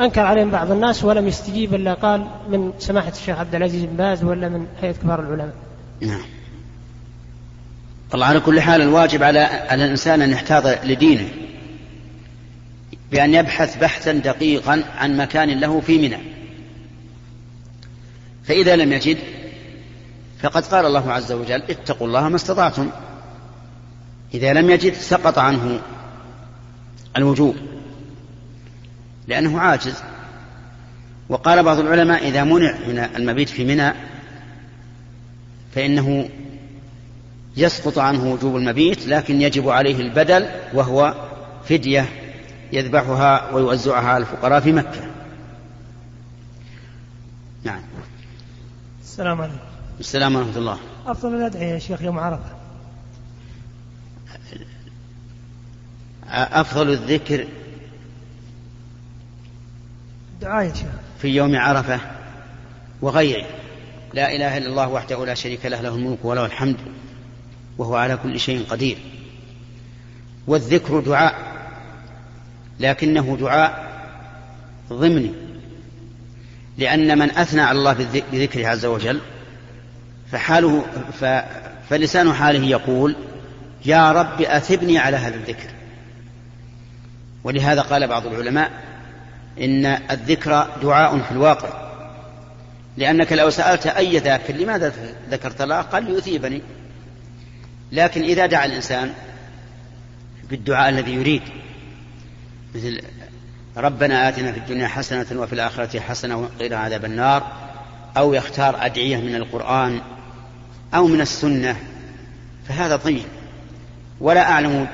أنكر 0.00 0.20
عليهم 0.20 0.50
بعض 0.50 0.70
الناس 0.70 1.04
ولم 1.04 1.28
يستجيب 1.28 1.74
إلا 1.74 1.94
قال 1.94 2.26
من 2.48 2.72
سماحة 2.78 3.08
الشيخ 3.08 3.38
عبد 3.38 3.54
العزيز 3.54 3.84
بن 3.84 3.96
باز 3.96 4.24
ولا 4.24 4.48
من 4.48 4.66
هيئة 4.82 4.92
كبار 4.92 5.20
العلماء. 5.20 5.54
نعم. 6.00 6.24
الله 8.14 8.26
على 8.26 8.40
كل 8.40 8.60
حال 8.60 8.82
الواجب 8.82 9.22
على 9.22 9.38
على 9.38 9.84
الإنسان 9.84 10.22
أن 10.22 10.30
يحتاط 10.30 10.84
لدينه 10.84 11.28
بأن 13.10 13.34
يبحث 13.34 13.76
بحثا 13.76 14.12
دقيقا 14.12 14.84
عن 14.96 15.16
مكان 15.16 15.60
له 15.60 15.80
في 15.80 15.98
منى. 15.98 16.18
فإذا 18.44 18.76
لم 18.76 18.92
يجد 18.92 19.18
فقد 20.42 20.64
قال 20.66 20.86
الله 20.86 21.12
عز 21.12 21.32
وجل 21.32 21.62
اتقوا 21.70 22.06
الله 22.06 22.28
ما 22.28 22.36
استطعتم. 22.36 22.90
إذا 24.34 24.52
لم 24.52 24.70
يجد 24.70 24.92
سقط 24.92 25.38
عنه 25.38 25.80
الوجوب. 27.16 27.56
لأنه 29.28 29.60
عاجز. 29.60 30.02
وقال 31.28 31.62
بعض 31.62 31.78
العلماء 31.78 32.28
إذا 32.28 32.44
منع 32.44 32.78
من 32.88 32.98
المبيت 32.98 33.48
في 33.48 33.64
منى 33.64 33.92
فإنه 35.74 36.28
يسقط 37.56 37.98
عنه 37.98 38.32
وجوب 38.32 38.56
المبيت 38.56 39.06
لكن 39.06 39.40
يجب 39.42 39.68
عليه 39.68 40.00
البدل 40.00 40.48
وهو 40.74 41.14
فدية 41.68 42.08
يذبحها 42.72 43.52
ويوزعها 43.52 44.08
على 44.08 44.22
الفقراء 44.22 44.60
في 44.60 44.72
مكة. 44.72 45.10
نعم. 47.64 47.80
السلام 49.02 49.40
عليكم. 49.40 49.58
السلام 50.00 50.36
ورحمة 50.36 50.56
الله. 50.56 50.78
أفضل 51.06 51.34
الأدعية 51.34 51.66
يا 51.66 51.78
شيخ 51.78 52.02
يوم 52.02 52.18
عرفة. 52.18 52.56
أفضل 56.30 56.90
الذكر 56.90 57.46
شيخ 60.74 60.86
في 61.18 61.28
يوم 61.28 61.56
عرفة 61.56 62.00
وغيره. 63.02 63.46
لا 64.14 64.36
إله 64.36 64.58
إلا 64.58 64.66
الله 64.66 64.88
وحده 64.88 65.26
لا 65.26 65.34
شريك 65.34 65.66
له 65.66 65.80
له 65.80 65.94
الملك 65.94 66.18
وله 66.22 66.46
الحمد 66.46 66.76
وهو 67.78 67.94
على 67.96 68.18
كل 68.22 68.40
شيء 68.40 68.64
قدير. 68.70 68.98
والذكر 70.46 71.00
دعاء 71.00 71.34
لكنه 72.80 73.36
دعاء 73.40 73.86
ضمني 74.92 75.32
لأن 76.78 77.18
من 77.18 77.30
أثنى 77.30 77.60
على 77.60 77.78
الله 77.78 77.92
بذكره 78.32 78.68
عز 78.68 78.84
وجل 78.84 79.20
فحاله 80.32 80.84
ف 81.20 81.24
فلسان 81.90 82.32
حاله 82.32 82.66
يقول 82.66 83.16
يا 83.86 84.12
رب 84.12 84.42
أثبني 84.42 84.98
على 84.98 85.16
هذا 85.16 85.34
الذكر. 85.34 85.70
ولهذا 87.44 87.80
قال 87.80 88.08
بعض 88.08 88.26
العلماء 88.26 88.85
إن 89.60 89.86
الذكر 89.86 90.68
دعاء 90.82 91.18
في 91.18 91.32
الواقع. 91.32 91.68
لأنك 92.96 93.32
لو 93.32 93.50
سألت 93.50 93.86
أي 93.86 94.18
ذاكر 94.18 94.54
لماذا 94.54 94.92
ذكرت 95.30 95.60
الله؟ 95.60 95.80
قال 95.80 96.04
ليثيبني 96.04 96.62
لكن 97.92 98.22
إذا 98.22 98.46
دعا 98.46 98.64
الإنسان 98.64 99.12
بالدعاء 100.50 100.88
الذي 100.88 101.14
يريد 101.14 101.42
مثل 102.74 103.02
ربنا 103.76 104.28
آتنا 104.28 104.52
في 104.52 104.58
الدنيا 104.58 104.88
حسنة 104.88 105.26
وفي 105.32 105.52
الآخرة 105.52 106.00
حسنة 106.00 106.36
وقنا 106.36 106.76
عذاب 106.76 107.04
النار 107.04 107.52
أو 108.16 108.34
يختار 108.34 108.86
أدعية 108.86 109.16
من 109.16 109.34
القرآن 109.34 110.00
أو 110.94 111.06
من 111.06 111.20
السنة 111.20 111.76
فهذا 112.68 112.96
طيب. 112.96 113.24
ولا 114.20 114.50
أعلم 114.50 114.86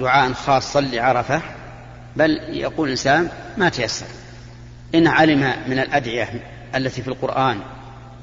دعاء 0.00 0.32
خاصا 0.32 0.80
لعرفة 0.80 1.42
بل 2.18 2.30
يقول 2.48 2.86
الإنسان 2.86 3.28
ما 3.56 3.68
تيسر. 3.68 4.06
إن 4.94 5.06
علم 5.06 5.40
من 5.68 5.78
الأدعية 5.78 6.28
التي 6.74 7.02
في 7.02 7.08
القرآن 7.08 7.60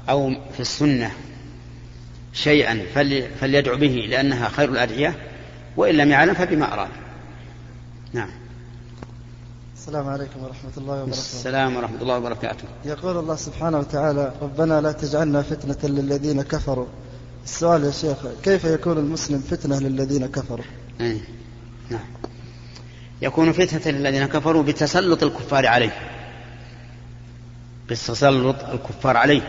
أو 0.08 0.34
في 0.54 0.60
السنة 0.60 1.10
شيئا 2.32 2.86
فليدعو 3.40 3.76
به 3.76 4.06
لأنها 4.08 4.48
خير 4.48 4.68
الأدعية 4.68 5.14
وإن 5.76 5.94
لم 5.94 6.10
يعلم 6.10 6.34
فبما 6.34 6.72
أراد. 6.72 6.88
نعم. 8.12 8.30
السلام 9.76 10.08
عليكم 10.08 10.42
ورحمة 10.42 10.70
الله 10.76 11.02
وبركاته. 11.02 11.18
السلام 11.18 11.76
ورحمة 11.76 12.02
الله 12.02 12.18
وبركاته. 12.18 12.64
يقول 12.84 13.16
الله 13.16 13.36
سبحانه 13.36 13.78
وتعالى 13.78 14.32
ربنا 14.42 14.80
لا 14.80 14.92
تجعلنا 14.92 15.42
فتنة 15.42 15.90
للذين 15.90 16.42
كفروا. 16.42 16.86
السؤال 17.44 17.84
يا 17.84 17.90
شيخ 17.90 18.16
كيف 18.42 18.64
يكون 18.64 18.98
المسلم 18.98 19.38
فتنة 19.38 19.78
للذين 19.78 20.26
كفروا؟ 20.26 20.64
أي. 21.00 21.20
نعم. 21.90 22.00
يكون 23.22 23.52
فتنة 23.52 23.92
للذين 23.92 24.26
كفروا 24.26 24.62
بتسلط 24.62 25.22
الكفار 25.22 25.66
عليه. 25.66 25.92
بتسلط 27.88 28.64
الكفار 28.64 29.16
عليه. 29.16 29.42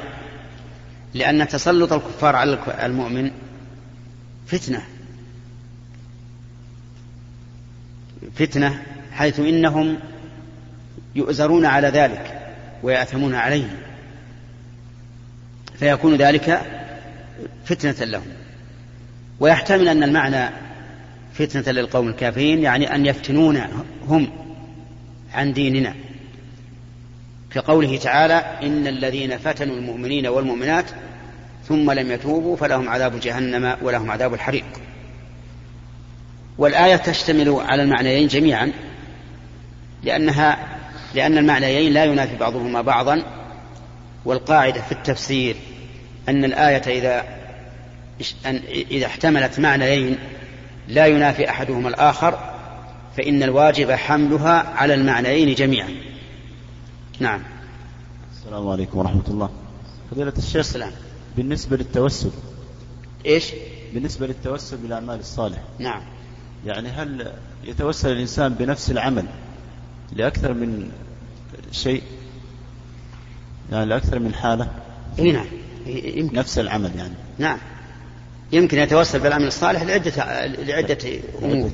لأن 1.14 1.48
تسلط 1.48 1.94
الكفار 1.94 2.36
على 2.36 2.60
المؤمن 2.84 3.32
فتنة. 4.48 4.82
فتنة 8.36 8.84
حيث 9.12 9.40
إنهم 9.40 10.00
يؤزرون 11.16 11.66
على 11.66 11.88
ذلك 11.88 12.54
ويأثمون 12.84 13.36
عليه. 13.36 13.78
فيكون 15.80 16.16
ذلك 16.16 16.62
فتنة 17.66 18.06
لهم. 18.06 18.28
ويحتمل 19.40 19.88
أن 19.88 20.04
المعنى 20.04 20.67
فتنة 21.38 21.72
للقوم 21.72 22.08
الكافرين 22.08 22.64
يعني 22.64 22.96
أن 22.96 23.06
يفتنون 23.06 23.62
هم 24.08 24.30
عن 25.34 25.54
ديننا. 25.54 25.96
كقوله 27.52 27.98
تعالى 27.98 28.34
إن 28.64 28.88
الذين 28.88 29.38
فتنوا 29.38 29.76
المؤمنين 29.76 30.28
والمؤمنات 30.28 30.86
ثم 31.68 31.92
لم 31.92 32.12
يتوبوا 32.12 32.56
فلهم 32.56 32.90
عذاب 32.90 33.20
جهنم 33.20 33.78
ولهم 33.82 34.12
عذاب 34.12 34.34
الحريق. 34.34 34.66
والآية 36.58 36.96
تشتمل 36.96 37.50
على 37.60 37.84
المعنيين 37.84 38.28
جميعا 38.28 38.72
لأنها 40.04 40.58
لأن 41.16 41.38
المعنيين 41.38 41.94
لا 41.94 42.06
ينافي 42.06 42.36
بعضهما 42.38 42.82
بعضا 42.82 43.24
والقاعدة 44.26 44.82
في 44.82 44.92
التفسير 44.92 45.56
أن 46.30 46.46
الآية 46.46 46.82
إذا 47.00 47.24
إذا 48.92 49.06
احتملت 49.06 49.60
معنيين 49.60 50.18
لا 50.88 51.06
ينافي 51.06 51.50
أحدهما 51.50 51.90
الآخر 51.90 52.40
فإن 53.18 53.44
الواجب 53.44 53.92
حملها 53.92 54.64
على 54.76 54.94
المعنيين 54.94 55.56
جميعا. 55.56 55.90
نعم. 57.20 57.42
السلام 58.32 58.68
عليكم 58.68 58.98
ورحمة 58.98 59.24
الله. 59.28 59.50
فضيلة 60.12 60.34
الشيخ 60.38 60.56
السلام. 60.56 60.92
بالنسبة 61.38 61.78
للتوسل 61.78 62.32
إيش؟ 63.26 63.54
بالنسبة 63.94 64.28
للتوسل 64.28 64.78
بالأعمال 64.78 65.20
الصالحة 65.20 65.64
نعم. 65.80 66.02
يعني 66.66 66.90
هل 66.90 67.32
يتوسل 67.64 68.12
الإنسان 68.12 68.54
بنفس 68.54 68.92
العمل 68.92 69.26
لأكثر 70.14 70.54
من 70.54 70.92
شيء؟ 71.72 72.04
يعني 73.72 73.86
لأكثر 73.86 74.20
من 74.20 74.34
حالة؟ 74.34 74.72
إيه 75.20 75.32
نعم. 75.32 75.46
يمكن. 75.88 76.38
نفس 76.38 76.60
العمل 76.60 76.96
يعني. 76.96 77.14
نعم. 77.38 77.58
يمكن 78.52 78.78
يتوسل 78.78 79.20
بالعمل 79.20 79.48
الصالح 79.48 79.84
لعدة 79.84 80.46
لعدة 80.46 81.20
أمور. 81.44 81.72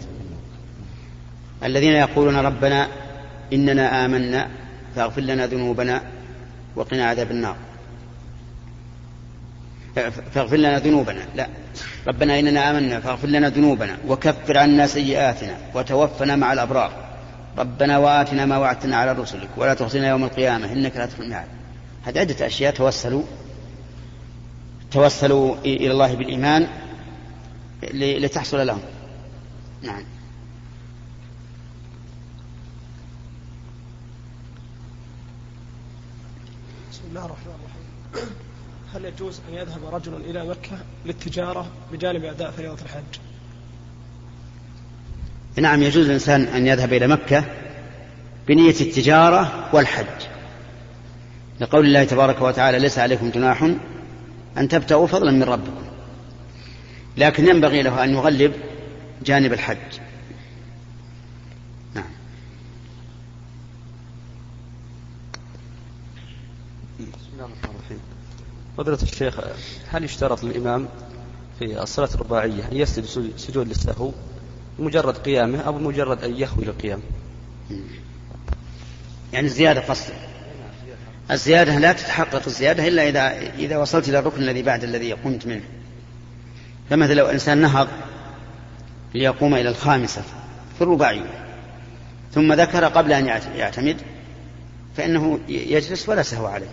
الذين 1.63 1.93
يقولون 1.93 2.35
ربنا 2.35 2.87
إننا 3.53 4.05
آمنا 4.05 4.47
فاغفر 4.95 5.21
لنا 5.21 5.47
ذنوبنا 5.47 6.01
وقنا 6.75 7.05
عذاب 7.05 7.31
النار. 7.31 7.55
فاغفر 10.33 10.57
لنا 10.57 10.79
ذنوبنا. 10.79 11.21
لا. 11.35 11.47
ربنا 12.07 12.39
إننا 12.39 12.71
آمنا 12.71 12.99
فاغفر 12.99 13.27
لنا 13.27 13.49
ذنوبنا 13.49 13.97
وكفر 14.07 14.57
عنا 14.57 14.87
سيئاتنا 14.87 15.57
وتوفنا 15.73 16.35
مع 16.35 16.53
الأبرار. 16.53 16.91
ربنا 17.57 17.97
وآتنا 17.97 18.45
ما 18.45 18.57
وعدتنا 18.57 18.97
على 18.97 19.11
رسلك 19.11 19.49
ولا 19.57 19.73
تخزنا 19.73 20.09
يوم 20.09 20.23
القيامة 20.23 20.71
إنك 20.71 20.97
لا 20.97 21.07
الميعاد. 21.19 21.47
هذه 22.03 22.19
عدة 22.19 22.45
أشياء 22.45 22.73
توسلوا 22.73 23.23
توسلوا 24.93 25.55
إلى 25.65 25.91
الله 25.91 26.15
بالإيمان 26.15 26.67
لتحصل 27.93 28.67
لهم. 28.67 28.81
نعم. 29.81 30.03
بسم 36.91 37.01
الله 37.09 37.25
الرحمن 37.25 37.53
الرحيم. 37.53 38.29
هل 38.93 39.05
يجوز 39.05 39.39
أن 39.49 39.53
يذهب 39.53 39.95
رجل 39.95 40.15
إلى 40.15 40.49
مكة 40.49 40.77
للتجارة 41.05 41.67
بجانب 41.91 42.23
أداء 42.23 42.51
فريضة 42.51 42.81
الحج؟ 42.85 43.19
نعم 45.57 45.83
يجوز 45.83 46.05
الإنسان 46.05 46.41
أن 46.41 46.67
يذهب 46.67 46.93
إلى 46.93 47.07
مكة 47.07 47.45
بنية 48.47 48.75
التجارة 48.81 49.69
والحج. 49.73 50.27
لقول 51.59 51.85
الله 51.85 52.03
تبارك 52.03 52.41
وتعالى 52.41 52.79
ليس 52.79 52.99
عليكم 52.99 53.29
جناح 53.29 53.73
أن 54.57 54.67
تبتغوا 54.67 55.07
فضلا 55.07 55.31
من 55.31 55.43
ربكم. 55.43 55.83
لكن 57.17 57.47
ينبغي 57.47 57.81
له 57.81 58.03
أن 58.03 58.09
يغلب 58.13 58.53
جانب 59.23 59.53
الحج. 59.53 59.99
نعم. 61.93 62.05
بسم 66.99 67.09
الله 67.33 67.45
الرحمن 67.45 67.75
الرحيم. 67.75 67.99
فضيلة 68.77 69.01
الشيخ 69.01 69.39
هل 69.89 70.03
يشترط 70.03 70.43
للإمام 70.43 70.87
في 71.59 71.81
الصلاة 71.83 72.09
الرباعية 72.15 72.71
أن 72.71 72.77
يسجد 72.77 73.31
سجود 73.37 73.67
للسهو 73.67 74.11
بمجرد 74.79 75.17
قيامه 75.17 75.59
أو 75.59 75.73
بمجرد 75.73 76.23
أن 76.23 76.35
يخوي 76.35 76.65
للقيام 76.65 76.99
يعني 79.33 79.47
الزيادة 79.47 79.81
قصد 79.81 80.13
الزيادة 81.33 81.79
لا 81.79 81.93
تتحقق 81.93 82.41
الزيادة 82.47 82.87
إلا 82.87 83.09
إذا 83.09 83.51
إذا 83.59 83.77
وصلت 83.77 84.09
إلى 84.09 84.19
الركن 84.19 84.41
الذي 84.41 84.61
بعد 84.61 84.83
الذي 84.83 85.13
قمت 85.13 85.47
منه. 85.47 85.63
فمثلا 86.89 87.13
لو 87.13 87.25
إنسان 87.25 87.57
نهض 87.57 87.87
ليقوم 89.13 89.55
إلى 89.55 89.69
الخامسة 89.69 90.23
في 90.77 90.81
الرباعية 90.81 91.45
ثم 92.33 92.53
ذكر 92.53 92.85
قبل 92.85 93.13
أن 93.13 93.25
يعتمد 93.55 93.97
فإنه 94.97 95.39
يجلس 95.49 96.09
ولا 96.09 96.23
سهو 96.23 96.45
عليه 96.45 96.69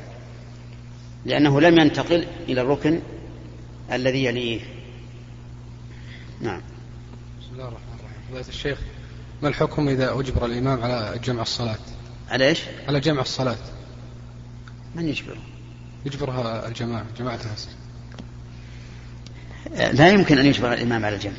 لأنه 1.26 1.60
لم 1.60 1.78
ينتقل 1.78 2.26
إلى 2.48 2.60
الركن 2.60 3.00
الذي 3.92 4.24
يليه. 4.24 4.60
نعم. 6.40 6.60
بسم 7.40 7.52
الله 7.52 7.68
الرحمن 7.68 7.94
الرحيم. 7.98 8.22
فضيلة 8.30 8.48
الشيخ 8.48 8.78
ما 9.42 9.48
الحكم 9.48 9.88
إذا 9.88 10.20
أجبر 10.20 10.46
الإمام 10.46 10.82
على 10.82 11.18
جمع 11.24 11.42
الصلاة؟ 11.42 11.78
على 12.30 12.48
إيش؟ 12.48 12.60
على 12.88 13.00
جمع 13.00 13.20
الصلاة. 13.20 13.56
من 14.94 15.08
يجبره؟ 15.08 15.40
يجبرها 16.06 16.68
الجماعة 16.68 17.04
جماعة 17.18 17.38
المسجد 17.46 17.80
لا 19.98 20.08
يمكن 20.08 20.38
أن 20.38 20.46
يجبر 20.46 20.72
الإمام 20.72 21.04
على 21.04 21.16
الجمع 21.16 21.36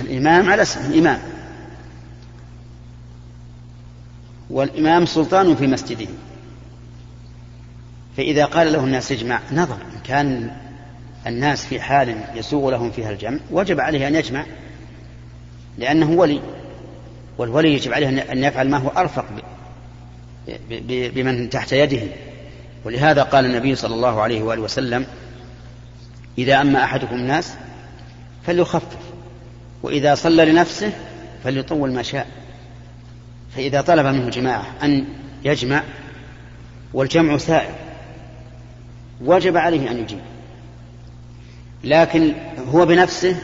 الإمام 0.00 0.50
على 0.50 0.62
اسم 0.62 0.92
إمام 0.92 1.20
والإمام 4.50 5.06
سلطان 5.06 5.56
في 5.56 5.66
مسجده. 5.66 6.06
فإذا 8.16 8.44
قال 8.44 8.72
له 8.72 8.84
الناس 8.84 9.12
اجمع 9.12 9.40
نظر. 9.52 9.74
إن 9.74 10.00
كان 10.04 10.56
الناس 11.26 11.66
في 11.66 11.80
حال 11.80 12.24
يسوغ 12.34 12.70
لهم 12.70 12.90
فيها 12.90 13.10
الجمع 13.10 13.38
وجب 13.50 13.80
عليه 13.80 14.08
أن 14.08 14.14
يجمع 14.14 14.46
لأنه 15.78 16.10
ولي. 16.10 16.40
والولي 17.38 17.74
يجب 17.74 17.92
عليه 17.92 18.32
أن 18.32 18.44
يفعل 18.44 18.70
ما 18.70 18.78
هو 18.78 18.88
أرفق 18.88 19.24
بمن 20.88 21.50
تحت 21.50 21.72
يده. 21.72 22.02
ولهذا 22.84 23.22
قال 23.22 23.44
النبي 23.44 23.74
صلى 23.74 23.94
الله 23.94 24.20
عليه 24.20 24.42
وآله 24.42 24.62
وسلم 24.62 25.06
إذا 26.38 26.60
أما 26.60 26.84
أحدكم 26.84 27.14
الناس 27.16 27.54
فليخفف 28.46 28.98
وإذا 29.82 30.14
صلى 30.14 30.44
لنفسه 30.44 30.92
فليطول 31.44 31.92
ما 31.92 32.02
شاء. 32.02 32.26
فإذا 33.56 33.80
طلب 33.80 34.06
منه 34.06 34.30
جماعة 34.30 34.66
أن 34.82 35.04
يجمع 35.44 35.82
والجمع 36.94 37.38
سائر 37.38 37.74
وجب 39.24 39.56
عليه 39.56 39.90
أن 39.90 39.98
يجيب. 39.98 40.20
لكن 41.84 42.34
هو 42.72 42.86
بنفسه 42.86 43.36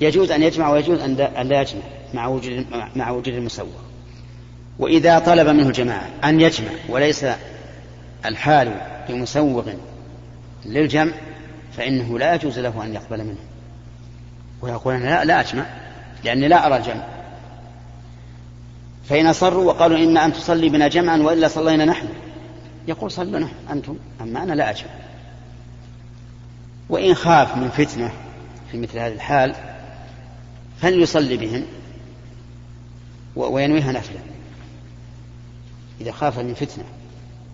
يجوز 0.00 0.30
أن 0.30 0.42
يجمع 0.42 0.70
ويجوز 0.70 1.00
أن 1.00 1.16
لا 1.48 1.60
يجمع 1.60 1.82
مع 2.14 2.26
وجود 2.26 2.66
مع 2.96 3.10
وجود 3.10 3.34
المسوى 3.34 3.68
وإذا 4.78 5.18
طلب 5.18 5.48
منه 5.48 5.68
الجماعة 5.68 6.08
أن 6.24 6.40
يجمع 6.40 6.70
وليس 6.88 7.26
الحال 8.26 8.80
بمسوغ 9.08 9.72
للجمع 10.66 11.12
فإنه 11.76 12.18
لا 12.18 12.34
يجوز 12.34 12.58
له 12.58 12.84
أن 12.84 12.94
يقبل 12.94 13.24
منه. 13.24 13.38
ويقول 14.62 14.94
أنا 14.94 15.04
لا, 15.04 15.24
لا 15.24 15.40
أجمع 15.40 15.66
لأني 16.24 16.48
لا 16.48 16.66
أرى 16.66 16.76
الجمع. 16.76 17.04
فإن 19.08 19.26
أصروا 19.26 19.64
وقالوا 19.64 19.98
إما 19.98 20.24
أن 20.24 20.32
تصلي 20.32 20.68
بنا 20.68 20.88
جمعا 20.88 21.16
وإلا 21.16 21.48
صلينا 21.48 21.84
نحن. 21.84 22.08
يقول 22.88 23.10
صلوا 23.10 23.40
نحن 23.40 23.54
أنتم 23.70 23.96
أما 24.20 24.42
أنا 24.42 24.52
لا 24.52 24.70
أجمع. 24.70 24.90
وإن 26.88 27.14
خاف 27.14 27.56
من 27.56 27.68
فتنة 27.68 28.12
في 28.70 28.78
مثل 28.78 28.98
هذه 28.98 29.12
الحال 29.12 29.54
فليصلي 30.80 31.36
بهم 31.36 31.66
وينويها 33.36 33.92
نفلا 33.92 34.20
إذا 36.00 36.12
خاف 36.12 36.38
من 36.38 36.54
فتنة. 36.54 36.84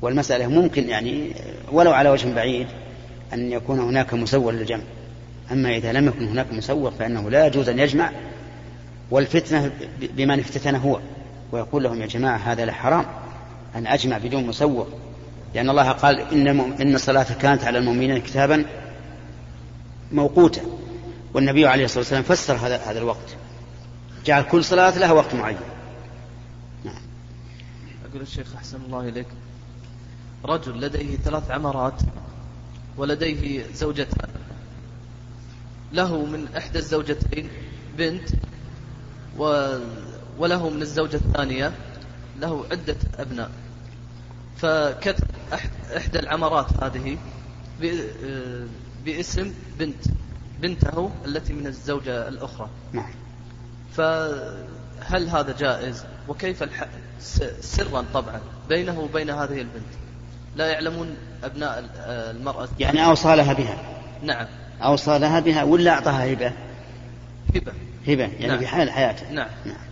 والمسألة 0.03 0.47
ممكن 0.47 0.89
يعني 0.89 1.33
ولو 1.73 1.93
على 1.93 2.09
وجه 2.09 2.35
بعيد 2.35 2.67
أن 3.33 3.53
يكون 3.53 3.81
هناك 3.81 4.15
مسور 4.15 4.53
للجمع. 4.53 4.83
أما 5.53 5.77
إذا 5.77 5.93
لم 5.93 6.07
يكن 6.09 6.29
هناك 6.29 6.53
مسور 6.53 6.91
فإنه 6.91 7.31
لا 7.31 7.47
يجوز 7.47 7.69
أن 7.69 7.79
يجمع 7.79 8.11
والفتنة 9.11 9.71
بمن 10.01 10.39
افتتن 10.39 10.75
هو 10.75 11.01
ويقول 11.53 11.83
لهم 11.83 12.01
يا 12.01 12.07
جماعة 12.07 12.37
هذا 12.37 12.65
لحرام 12.65 13.05
أن 13.75 13.87
أجمع 13.87 14.19
بدون 14.19 14.47
مسور 14.47 14.89
لأن 15.55 15.71
الله 15.71 15.91
قال 15.91 16.21
إن, 16.21 16.49
إن 16.81 16.95
الصلاة 16.95 17.27
كانت 17.41 17.65
على 17.65 17.79
المؤمنين 17.79 18.19
كتابا 18.19 18.65
موقوتا. 20.13 20.63
والنبي 21.35 21.67
عليه 21.67 21.85
الصلاة 21.85 21.99
والسلام 21.99 22.23
فسر 22.23 22.55
هذا 22.55 22.77
هذا 22.77 22.99
الوقت. 22.99 23.37
جعل 24.25 24.43
كل 24.43 24.65
صلاة 24.65 24.99
لها 24.99 25.13
وقت 25.13 25.35
معين. 25.35 25.57
نعم. 26.85 27.03
أقول 28.11 28.23
الشيخ 28.23 28.57
أحسن 28.57 28.79
الله 28.87 29.09
إليك. 29.09 29.27
رجل 30.47 30.81
لديه 30.81 31.17
ثلاث 31.17 31.51
عمارات 31.51 32.01
ولديه 32.97 33.67
زوجتان. 33.75 34.29
له 35.93 36.25
من 36.25 36.49
إحدى 36.57 36.79
الزوجتين 36.79 37.49
بنت 37.99 38.29
و 39.39 39.77
وله 40.39 40.71
من 40.71 40.83
الزوجة 40.83 41.17
الثانية 41.17 41.73
له 42.41 42.65
عدة 42.71 42.97
أبناء. 43.19 43.51
فكتب 44.57 45.25
إحدى 45.97 46.19
العمارات 46.19 46.67
هذه 46.83 47.19
باسم 49.05 49.55
بنت 49.79 50.05
بنته 50.61 51.11
التي 51.25 51.53
من 51.53 51.67
الزوجة 51.67 52.29
الأخرى. 52.29 52.69
نعم. 52.93 53.11
فهل 53.93 55.29
هذا 55.29 55.57
جائز؟ 55.59 56.05
وكيف. 56.29 56.65
سرا 57.61 58.05
طبعا 58.15 58.41
بينه 58.69 59.01
وبين 59.01 59.31
هذه 59.31 59.61
البنت؟ 59.61 60.06
لا 60.57 60.67
يعلمون 60.67 61.17
أبناء 61.45 61.85
المرأة. 62.07 62.69
يعني 62.79 63.05
أوصى 63.05 63.37
لها 63.37 63.53
بها. 63.53 63.77
نعم. 64.23 64.47
أوصى 64.83 65.19
لها 65.19 65.41
بها 65.41 65.63
ولا 65.63 65.91
أعطاها 65.91 66.33
هبة؟ 66.33 66.53
هبة. 67.55 67.73
هبة 68.09 68.23
يعني 68.23 68.47
نعم. 68.47 68.59
في 68.59 68.67
حال 68.67 68.91
حياته. 68.91 69.31
نعم. 69.31 69.49
نعم. 69.65 69.87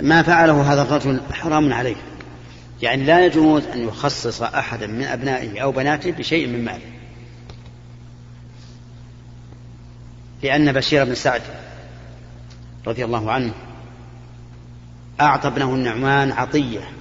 ما 0.00 0.22
فعله 0.22 0.72
هذا 0.72 0.82
الرجل 0.82 1.20
حرام 1.32 1.72
عليه. 1.72 1.96
يعني 2.82 3.04
لا 3.04 3.26
يجوز 3.26 3.64
أن 3.66 3.88
يخصص 3.88 4.42
أحدا 4.42 4.86
من 4.86 5.02
أبنائه 5.04 5.60
أو 5.60 5.72
بناته 5.72 6.10
بشيء 6.10 6.46
من 6.46 6.64
ماله. 6.64 6.90
لأن 10.42 10.72
بشير 10.72 11.04
بن 11.04 11.14
سعد 11.14 11.42
رضي 12.86 13.04
الله 13.04 13.32
عنه 13.32 13.52
أعطى 15.20 15.48
ابنه 15.48 15.74
النعمان 15.74 16.32
عطية. 16.32 16.99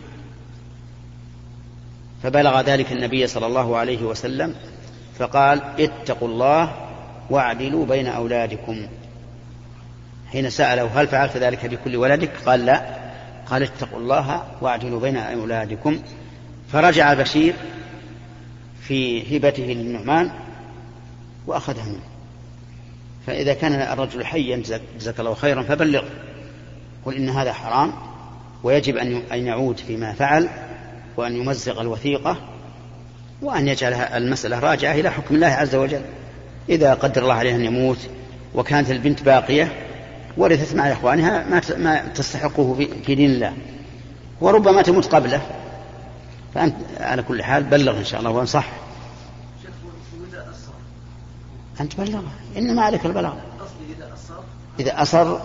فبلغ 2.23 2.61
ذلك 2.61 2.91
النبي 2.91 3.27
صلى 3.27 3.45
الله 3.45 3.77
عليه 3.77 4.03
وسلم 4.03 4.55
فقال 5.19 5.61
اتقوا 5.79 6.27
الله 6.27 6.75
واعدلوا 7.29 7.85
بين 7.85 8.07
أولادكم. 8.07 8.87
حين 10.31 10.49
سأله 10.49 11.01
هل 11.01 11.07
فعلت 11.07 11.37
ذلك 11.37 11.65
بكل 11.65 11.95
ولدك؟ 11.95 12.31
قال 12.45 12.65
لا. 12.65 12.97
قال 13.49 13.63
اتقوا 13.63 13.99
الله 13.99 14.43
واعدلوا 14.61 14.99
بين 14.99 15.17
أولادكم. 15.17 15.99
فرجع 16.71 17.13
بشير 17.13 17.53
في 18.81 19.37
هبته 19.37 19.63
للنعمان 19.63 20.31
وأخذها 21.47 21.85
منه. 21.85 22.09
فإذا 23.27 23.53
كان 23.53 23.73
الرجل 23.73 24.25
حيا 24.25 24.63
جزاك 24.99 25.19
الله 25.19 25.33
خيرا 25.33 25.63
فبلغ. 25.63 26.03
قل 27.05 27.15
إن 27.15 27.29
هذا 27.29 27.53
حرام 27.53 27.93
ويجب 28.63 28.97
أن 29.31 29.45
يعود 29.45 29.77
فيما 29.77 30.13
فعل. 30.13 30.49
وأن 31.17 31.35
يمزق 31.35 31.79
الوثيقة 31.79 32.37
وأن 33.41 33.67
يجعل 33.67 33.93
المسألة 33.93 34.59
راجعة 34.59 34.93
إلى 34.93 35.11
حكم 35.11 35.35
الله 35.35 35.47
عز 35.47 35.75
وجل 35.75 36.01
إذا 36.69 36.93
قدر 36.93 37.21
الله 37.21 37.33
عليه 37.33 37.55
أن 37.55 37.65
يموت 37.65 38.09
وكانت 38.55 38.91
البنت 38.91 39.23
باقية 39.23 39.71
ورثت 40.37 40.75
مع 40.75 40.91
إخوانها 40.91 41.45
ما 41.77 42.07
تستحقه 42.15 42.87
في 43.05 43.15
دين 43.15 43.31
الله 43.31 43.53
وربما 44.41 44.81
تموت 44.81 45.15
قبله 45.15 45.41
فأنت 46.55 46.75
على 46.99 47.23
كل 47.23 47.43
حال 47.43 47.63
بلغ 47.63 47.97
إن 47.97 48.03
شاء 48.05 48.19
الله 48.19 48.31
وانصح 48.31 48.67
أنت 51.81 51.97
بلغ 51.97 52.21
إنما 52.57 52.81
عليك 52.81 53.05
البلاغ 53.05 53.33
إذا 54.79 55.01
أصر 55.01 55.37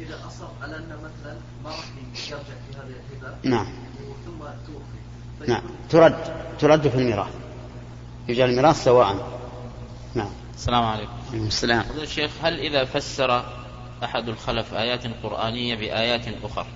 إذا 0.00 0.14
أصر 0.26 0.46
على 0.62 0.76
أن 0.76 0.88
مثلا 0.88 1.36
ما 1.64 1.70
راح 1.70 1.84
يرجع 2.30 2.42
في 2.42 2.76
هذه 2.76 2.94
الهبة 3.22 3.36
نعم 3.42 3.66
نعم. 5.48 5.62
ترد. 5.90 6.16
ترد 6.58 6.88
في 6.88 6.94
الميراث. 6.94 7.32
يجعل 8.28 8.50
الميراث 8.50 8.84
سواء. 8.84 9.40
نعم. 10.14 10.30
السلام 10.54 10.84
عليكم. 10.84 11.12
السلام. 11.32 11.84
الشيخ 12.02 12.30
هل 12.42 12.60
إذا 12.60 12.84
فسر 12.84 13.44
أحد 14.04 14.28
الخلف 14.28 14.74
آيات 14.74 15.06
قرآنية 15.22 15.74
بآيات 15.74 16.24
أخرى 16.44 16.66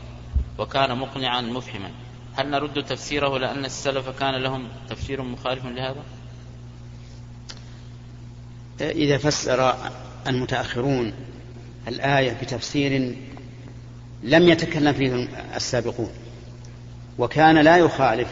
وكان 0.59 0.99
مقنعا 0.99 1.41
مفهما 1.41 1.91
هل 2.35 2.51
نرد 2.51 2.85
تفسيره 2.85 3.39
لأن 3.39 3.65
السلف 3.65 4.09
كان 4.09 4.43
لهم 4.43 4.69
تفسير 4.89 5.23
مخالف 5.23 5.67
لهذا؟ 5.67 6.03
إذا 8.81 9.19
فسر 9.19 9.75
المتأخرون 10.27 11.13
الآية 11.89 12.33
بتفسير 12.43 13.17
لم 14.23 14.49
يتكلم 14.49 14.93
فيه 14.93 15.29
السابقون 15.57 16.11
وكان 17.19 17.59
لا 17.59 17.77
يخالف 17.77 18.29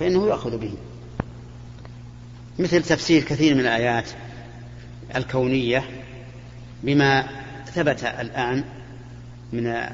فإنه 0.00 0.28
يأخذ 0.28 0.58
به. 0.58 0.74
مثل 2.58 2.82
تفسير 2.82 3.22
كثير 3.22 3.54
من 3.54 3.60
الآيات 3.60 4.10
الكونية 5.16 5.84
بما 6.82 7.28
ثبت 7.66 8.04
الآن 8.04 8.64
من 9.52 9.86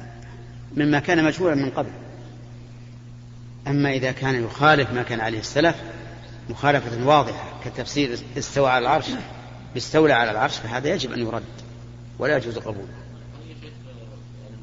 مما 0.77 0.99
كان 0.99 1.23
مجهولا 1.23 1.55
من 1.55 1.69
قبل. 1.69 1.91
أما 3.67 3.93
إذا 3.93 4.11
كان 4.11 4.43
يخالف 4.43 4.93
ما 4.93 5.03
كان 5.03 5.19
عليه 5.19 5.39
السلف 5.39 5.75
مخالفة 6.49 7.07
واضحة 7.07 7.59
كتفسير 7.65 8.17
استوى 8.37 8.69
على 8.69 8.81
العرش 8.81 9.05
باستولى 9.73 10.13
على 10.13 10.31
العرش 10.31 10.57
فهذا 10.57 10.93
يجب 10.93 11.11
أن 11.11 11.19
يرد 11.19 11.43
ولا 12.19 12.37
يجوز 12.37 12.57
قبوله. 12.57 12.93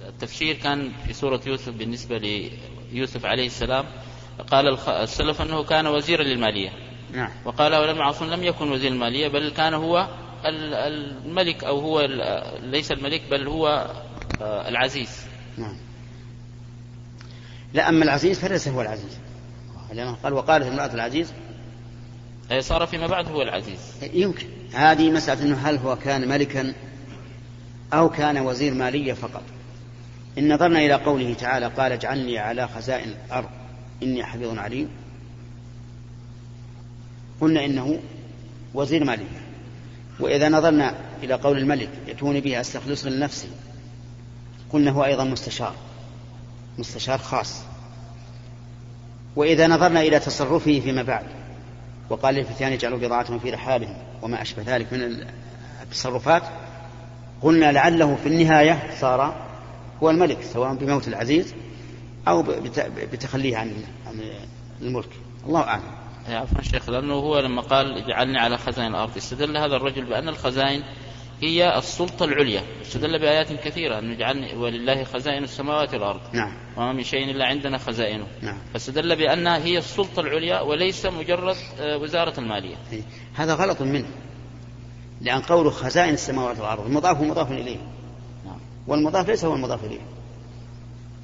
التفسير 0.08 0.56
كان 0.56 0.92
في 1.06 1.12
سورة 1.12 1.40
يوسف 1.46 1.68
بالنسبة 1.68 2.18
ليوسف 2.92 3.24
عليه 3.24 3.46
السلام 3.46 3.84
قال 4.50 4.78
السلف 4.88 5.42
أنه 5.42 5.64
كان 5.64 5.86
وزيرا 5.86 6.22
للمالية. 6.22 6.70
نعم. 7.12 7.30
وقال 7.44 7.74
ولم 7.74 8.02
عاصم 8.02 8.30
لم 8.30 8.44
يكن 8.44 8.72
وزير 8.72 8.92
المالية 8.92 9.28
بل 9.28 9.50
كان 9.50 9.74
هو 9.74 10.08
ال- 10.46 10.74
الملك 10.74 11.64
أو 11.64 11.78
هو 11.80 12.00
ليس 12.62 12.92
الملك 12.92 13.22
بل 13.30 13.46
هو 13.48 13.90
آه، 14.42 14.68
العزيز. 14.68 15.26
نعم. 15.56 15.76
لا 17.74 17.88
أما 17.88 18.04
العزيز 18.04 18.38
فليس 18.38 18.68
هو 18.68 18.80
العزيز. 18.82 19.18
لأنه 19.92 20.16
قال 20.22 20.32
وقالت 20.32 20.66
امرأة 20.66 20.94
العزيز. 20.94 21.32
أي 22.52 22.60
صار 22.60 22.86
فيما 22.86 23.06
بعد 23.06 23.28
هو 23.28 23.42
العزيز. 23.42 23.94
يمكن. 24.12 24.46
هذه 24.74 25.10
مسألة 25.10 25.42
أنه 25.42 25.56
هل 25.56 25.76
هو 25.76 25.96
كان 25.96 26.28
ملكا 26.28 26.74
أو 27.92 28.08
كان 28.10 28.38
وزير 28.38 28.74
مالية 28.74 29.12
فقط. 29.12 29.42
إن 30.38 30.54
نظرنا 30.54 30.78
إلى 30.78 30.94
قوله 30.94 31.34
تعالى 31.34 31.66
قال 31.66 31.92
اجعلني 31.92 32.38
على 32.38 32.68
خزائن 32.68 33.14
الأرض. 33.26 33.48
إني 34.02 34.24
حفيظ 34.24 34.58
عليم. 34.58 34.88
قلنا 37.40 37.64
إنه 37.64 37.98
وزير 38.74 39.04
مالية 39.04 39.40
وإذا 40.20 40.48
نظرنا 40.48 40.94
إلى 41.22 41.34
قول 41.34 41.58
الملك 41.58 41.90
يتوني 42.06 42.40
به 42.40 42.60
أستخلصه 42.60 43.10
لنفسي. 43.10 43.48
قلنا 44.72 44.90
هو 44.90 45.04
أيضا 45.04 45.24
مستشار. 45.24 45.74
مستشار 46.78 47.18
خاص. 47.18 47.62
وإذا 49.36 49.66
نظرنا 49.66 50.00
إلى 50.00 50.18
تصرفه 50.18 50.80
فيما 50.80 51.02
بعد 51.02 51.24
وقال 52.10 52.34
للفتيان 52.34 52.72
اجعلوا 52.72 52.98
بضاعتهم 52.98 53.38
في 53.38 53.50
رحالهم 53.50 53.96
وما 54.22 54.42
أشبه 54.42 54.62
ذلك 54.66 54.92
من 54.92 55.26
التصرفات 55.82 56.42
قلنا 57.42 57.72
لعله 57.72 58.16
في 58.22 58.28
النهاية 58.28 58.90
صار 59.00 59.34
هو 60.02 60.10
الملك 60.10 60.38
سواء 60.42 60.74
بموت 60.74 61.08
العزيز 61.08 61.54
أو 62.28 62.42
بت- 62.42 62.92
بتخليه 63.12 63.56
عن 63.56 63.72
عن 64.06 64.20
الملك. 64.82 65.08
الله 65.46 65.60
أعلم. 65.60 65.82
عفوا 66.28 66.62
شيخ 66.62 66.88
لأنه 66.90 67.14
هو 67.14 67.38
لما 67.38 67.62
قال 67.62 67.98
اجعلني 68.04 68.38
على 68.38 68.58
خزائن 68.58 68.90
الأرض 68.94 69.16
استدل 69.16 69.56
هذا 69.56 69.76
الرجل 69.76 70.04
بأن 70.04 70.28
الخزائن 70.28 70.82
هي 71.42 71.78
السلطة 71.78 72.24
العليا. 72.24 72.62
استدل 72.82 73.18
بآيات 73.18 73.52
كثيرة 73.52 73.98
أن 73.98 74.10
اجعلني 74.10 74.54
ولله 74.56 75.04
خزائن 75.04 75.44
السماوات 75.44 75.94
والأرض. 75.94 76.20
نعم. 76.32 76.52
وما 76.76 76.92
من 76.92 77.04
شيء 77.04 77.30
إلا 77.30 77.46
عندنا 77.46 77.78
خزائنه. 77.78 78.26
نعم. 78.42 78.58
فاستدل 78.72 79.16
بأنها 79.16 79.58
هي 79.58 79.78
السلطة 79.78 80.20
العليا 80.20 80.60
وليس 80.60 81.06
مجرد 81.06 81.56
آه، 81.80 81.96
وزارة 81.96 82.40
المالية. 82.40 82.76
إيه. 82.92 83.02
هذا 83.34 83.54
غلط 83.54 83.82
منه. 83.82 84.08
لأن 85.20 85.40
قوله 85.40 85.70
خزائن 85.70 86.14
السماوات 86.14 86.58
والأرض 86.58 86.86
المضاف 86.86 87.20
مضاف 87.20 87.52
إليه. 87.52 87.78
نعم. 88.46 88.58
والمضاف 88.86 89.28
ليس 89.28 89.44
هو 89.44 89.54
المضاف 89.54 89.84
إليه. 89.84 90.00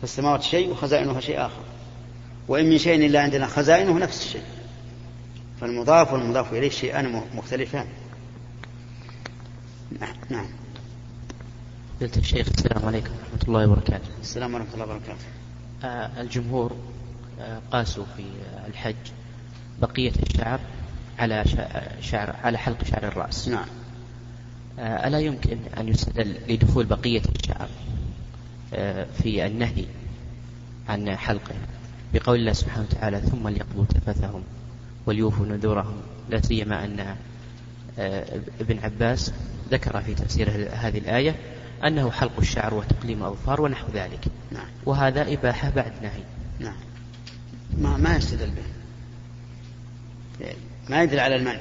فالسماوات 0.05 0.43
شيء 0.43 0.71
وخزائنها 0.71 1.21
شيء 1.21 1.47
آخر. 1.47 1.63
وإن 2.49 2.71
من 2.71 2.79
شيء 2.79 3.07
إلا 3.07 3.21
عندنا 3.23 3.47
خزائنه 3.47 3.99
نفس 3.99 4.23
الشيء. 4.27 4.43
فالمضاف 5.61 6.13
والمضاف 6.13 6.53
إليه 6.53 6.69
شيئان 6.71 7.23
مختلفان. 7.35 7.87
نعم 10.01 10.15
نعم. 10.31 10.47
فضيلة 11.97 12.17
الشيخ 12.17 12.49
السلام 12.49 12.87
عليكم 12.87 13.11
ورحمة 13.11 13.49
الله 13.49 13.67
وبركاته. 13.71 14.09
السلام 14.21 14.55
ورحمة 14.55 14.75
الله 14.75 14.85
وبركاته. 14.85 15.25
آه، 15.85 16.21
الجمهور 16.21 16.73
آه، 17.41 17.61
قاسوا 17.73 18.05
في 18.17 18.23
آه، 18.23 18.67
الحج 18.67 18.95
بقية 19.81 20.13
الشعر 20.23 20.61
على 21.19 21.45
شع- 21.47 22.01
شعر 22.01 22.37
على 22.45 22.59
حلق 22.59 22.85
شعر 22.85 23.09
الرأس. 23.09 23.49
نعم. 23.49 23.67
ألا 24.79 25.19
يمكن 25.21 25.59
أن 25.79 25.89
يستدل 25.89 26.37
لدخول 26.49 26.85
بقية 26.87 27.23
الشعر؟ 27.37 27.69
في 29.23 29.47
النهي 29.47 29.85
عن 30.89 31.17
حلقه 31.17 31.55
بقول 32.15 32.39
الله 32.39 32.53
سبحانه 32.53 32.87
وتعالى 32.91 33.21
ثم 33.21 33.49
ليقضوا 33.49 33.85
تفثهم 33.85 34.43
وليوفوا 35.07 35.47
نذورهم. 35.47 35.97
لا 36.31 36.41
سيما 36.41 36.85
أن 36.85 37.17
آه، 37.99 38.41
ابن 38.61 38.79
عباس 38.79 39.33
ذكر 39.71 40.01
في 40.01 40.15
تفسير 40.15 40.51
هذه 40.73 40.99
الآية 40.99 41.37
أنه 41.87 42.11
حلق 42.11 42.33
الشعر 42.39 42.75
وتقليم 42.75 43.23
أظفار 43.23 43.61
ونحو 43.61 43.87
ذلك. 43.95 44.25
نعم. 44.51 44.67
وهذا 44.87 45.33
إباحة 45.33 45.71
بعد 45.71 45.93
نهي. 46.03 46.23
نعم. 46.59 46.77
ما 47.79 47.97
ما 47.97 48.17
يستدل 48.17 48.51
به. 48.51 48.63
ما 50.89 51.03
يدل 51.03 51.21
على 51.21 51.37
المنع. 51.37 51.61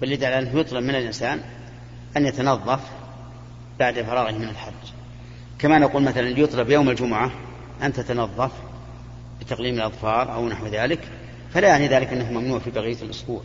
بل 0.00 0.12
يدل 0.12 0.24
على 0.24 0.38
أنه 0.38 0.60
يطلب 0.60 0.84
من 0.84 0.94
الإنسان 0.94 1.40
أن 2.16 2.26
يتنظف 2.26 2.80
بعد 3.78 4.02
فراغه 4.02 4.32
من 4.32 4.48
الحج 4.48 4.93
كما 5.64 5.78
نقول 5.78 6.02
مثلا 6.02 6.28
يطلب 6.28 6.70
يوم 6.70 6.90
الجمعة 6.90 7.30
أن 7.82 7.92
تتنظف 7.92 8.50
بتقليم 9.40 9.74
الأظفار 9.74 10.34
أو 10.34 10.48
نحو 10.48 10.66
ذلك 10.66 10.98
فلا 11.54 11.68
يعني 11.68 11.88
ذلك 11.88 12.08
أنه 12.08 12.32
ممنوع 12.32 12.58
في 12.58 12.70
بقية 12.70 13.02
الأسبوع. 13.02 13.42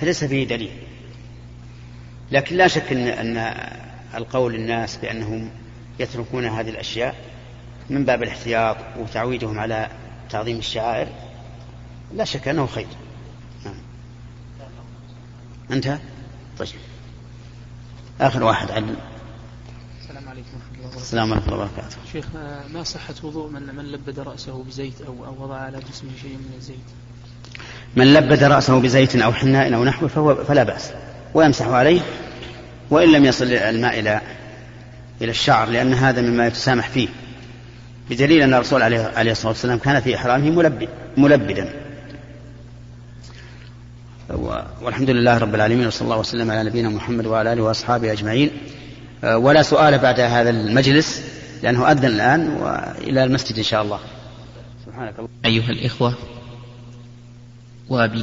فليس 0.00 0.24
فيه 0.24 0.48
دليل. 0.48 0.70
لكن 2.32 2.56
لا 2.56 2.68
شك 2.68 2.92
أن, 2.92 3.06
أن 3.06 3.54
القول 4.14 4.54
للناس 4.54 4.96
بأنهم 4.96 5.50
يتركون 5.98 6.46
هذه 6.46 6.70
الأشياء 6.70 7.14
من 7.90 8.04
باب 8.04 8.22
الاحتياط 8.22 8.76
وتعويدهم 8.98 9.58
على 9.58 9.88
تعظيم 10.30 10.58
الشعائر 10.58 11.08
لا 12.14 12.24
شك 12.24 12.48
أنه 12.48 12.66
خير. 12.66 12.86
نعم. 13.64 13.74
انتهى 15.70 15.98
طيب. 16.58 16.68
آخر 18.20 18.42
واحد 18.42 18.70
السلام 18.70 19.15
عليكم 20.36 20.56
ورحمة 20.56 20.76
الله 20.76 20.86
وبركاته. 20.86 21.02
السلام 21.02 21.30
ورحمة 21.30 21.46
الله 21.46 21.58
وبركاته. 21.58 21.96
شيخ 22.12 22.24
آه، 22.36 22.60
ما 22.74 22.82
صحة 22.82 23.14
وضوء 23.22 23.50
من 23.50 23.74
من 23.74 23.92
لبد 23.92 24.18
رأسه 24.18 24.64
بزيت 24.64 25.00
أو 25.06 25.26
أو 25.26 25.44
وضع 25.44 25.56
على 25.56 25.78
جسمه 25.78 26.10
شيء 26.22 26.30
من 26.30 26.54
الزيت؟ 26.58 26.76
من 27.96 28.14
لبد 28.14 28.42
رأسه 28.42 28.80
بزيت 28.80 29.16
أو 29.16 29.32
حناء 29.32 29.74
أو 29.74 29.84
نحوه 29.84 30.08
فهو 30.08 30.34
فلا 30.34 30.62
بأس. 30.62 30.92
ويمسح 31.34 31.66
عليه 31.66 32.00
وإن 32.90 33.12
لم 33.12 33.24
يصل 33.24 33.44
الماء 33.44 33.98
إلى 33.98 34.20
إلى 35.22 35.30
الشعر 35.30 35.68
لأن 35.68 35.94
هذا 35.94 36.22
مما 36.22 36.46
يتسامح 36.46 36.88
فيه. 36.88 37.08
بدليل 38.10 38.42
أن 38.42 38.54
الرسول 38.54 38.82
عليه, 38.82 39.32
الصلاة 39.32 39.48
والسلام 39.48 39.78
كان 39.78 40.00
في 40.00 40.16
إحرامه 40.16 40.50
ملبد 40.50 40.88
ملبدا. 41.16 41.72
والحمد 44.82 45.10
لله 45.10 45.38
رب 45.38 45.54
العالمين 45.54 45.86
وصلى 45.86 46.04
الله 46.04 46.18
وسلم 46.18 46.50
على 46.50 46.70
نبينا 46.70 46.88
محمد 46.88 47.26
وعلى 47.26 47.52
آله 47.52 47.62
وأصحابه 47.62 48.12
أجمعين. 48.12 48.50
ولا 49.24 49.62
سؤال 49.62 49.98
بعد 49.98 50.20
هذا 50.20 50.50
المجلس 50.50 51.22
لأنه 51.62 51.92
أذن 51.92 52.04
الآن 52.04 52.48
وإلى 52.48 53.24
المسجد 53.24 53.56
إن 53.56 53.62
شاء 53.62 53.82
الله. 53.82 53.98
سبحانك 54.86 55.14
الله 55.18 55.28
أيها 55.44 55.70
الإخوة 55.70 56.14
وبنية 57.88 58.22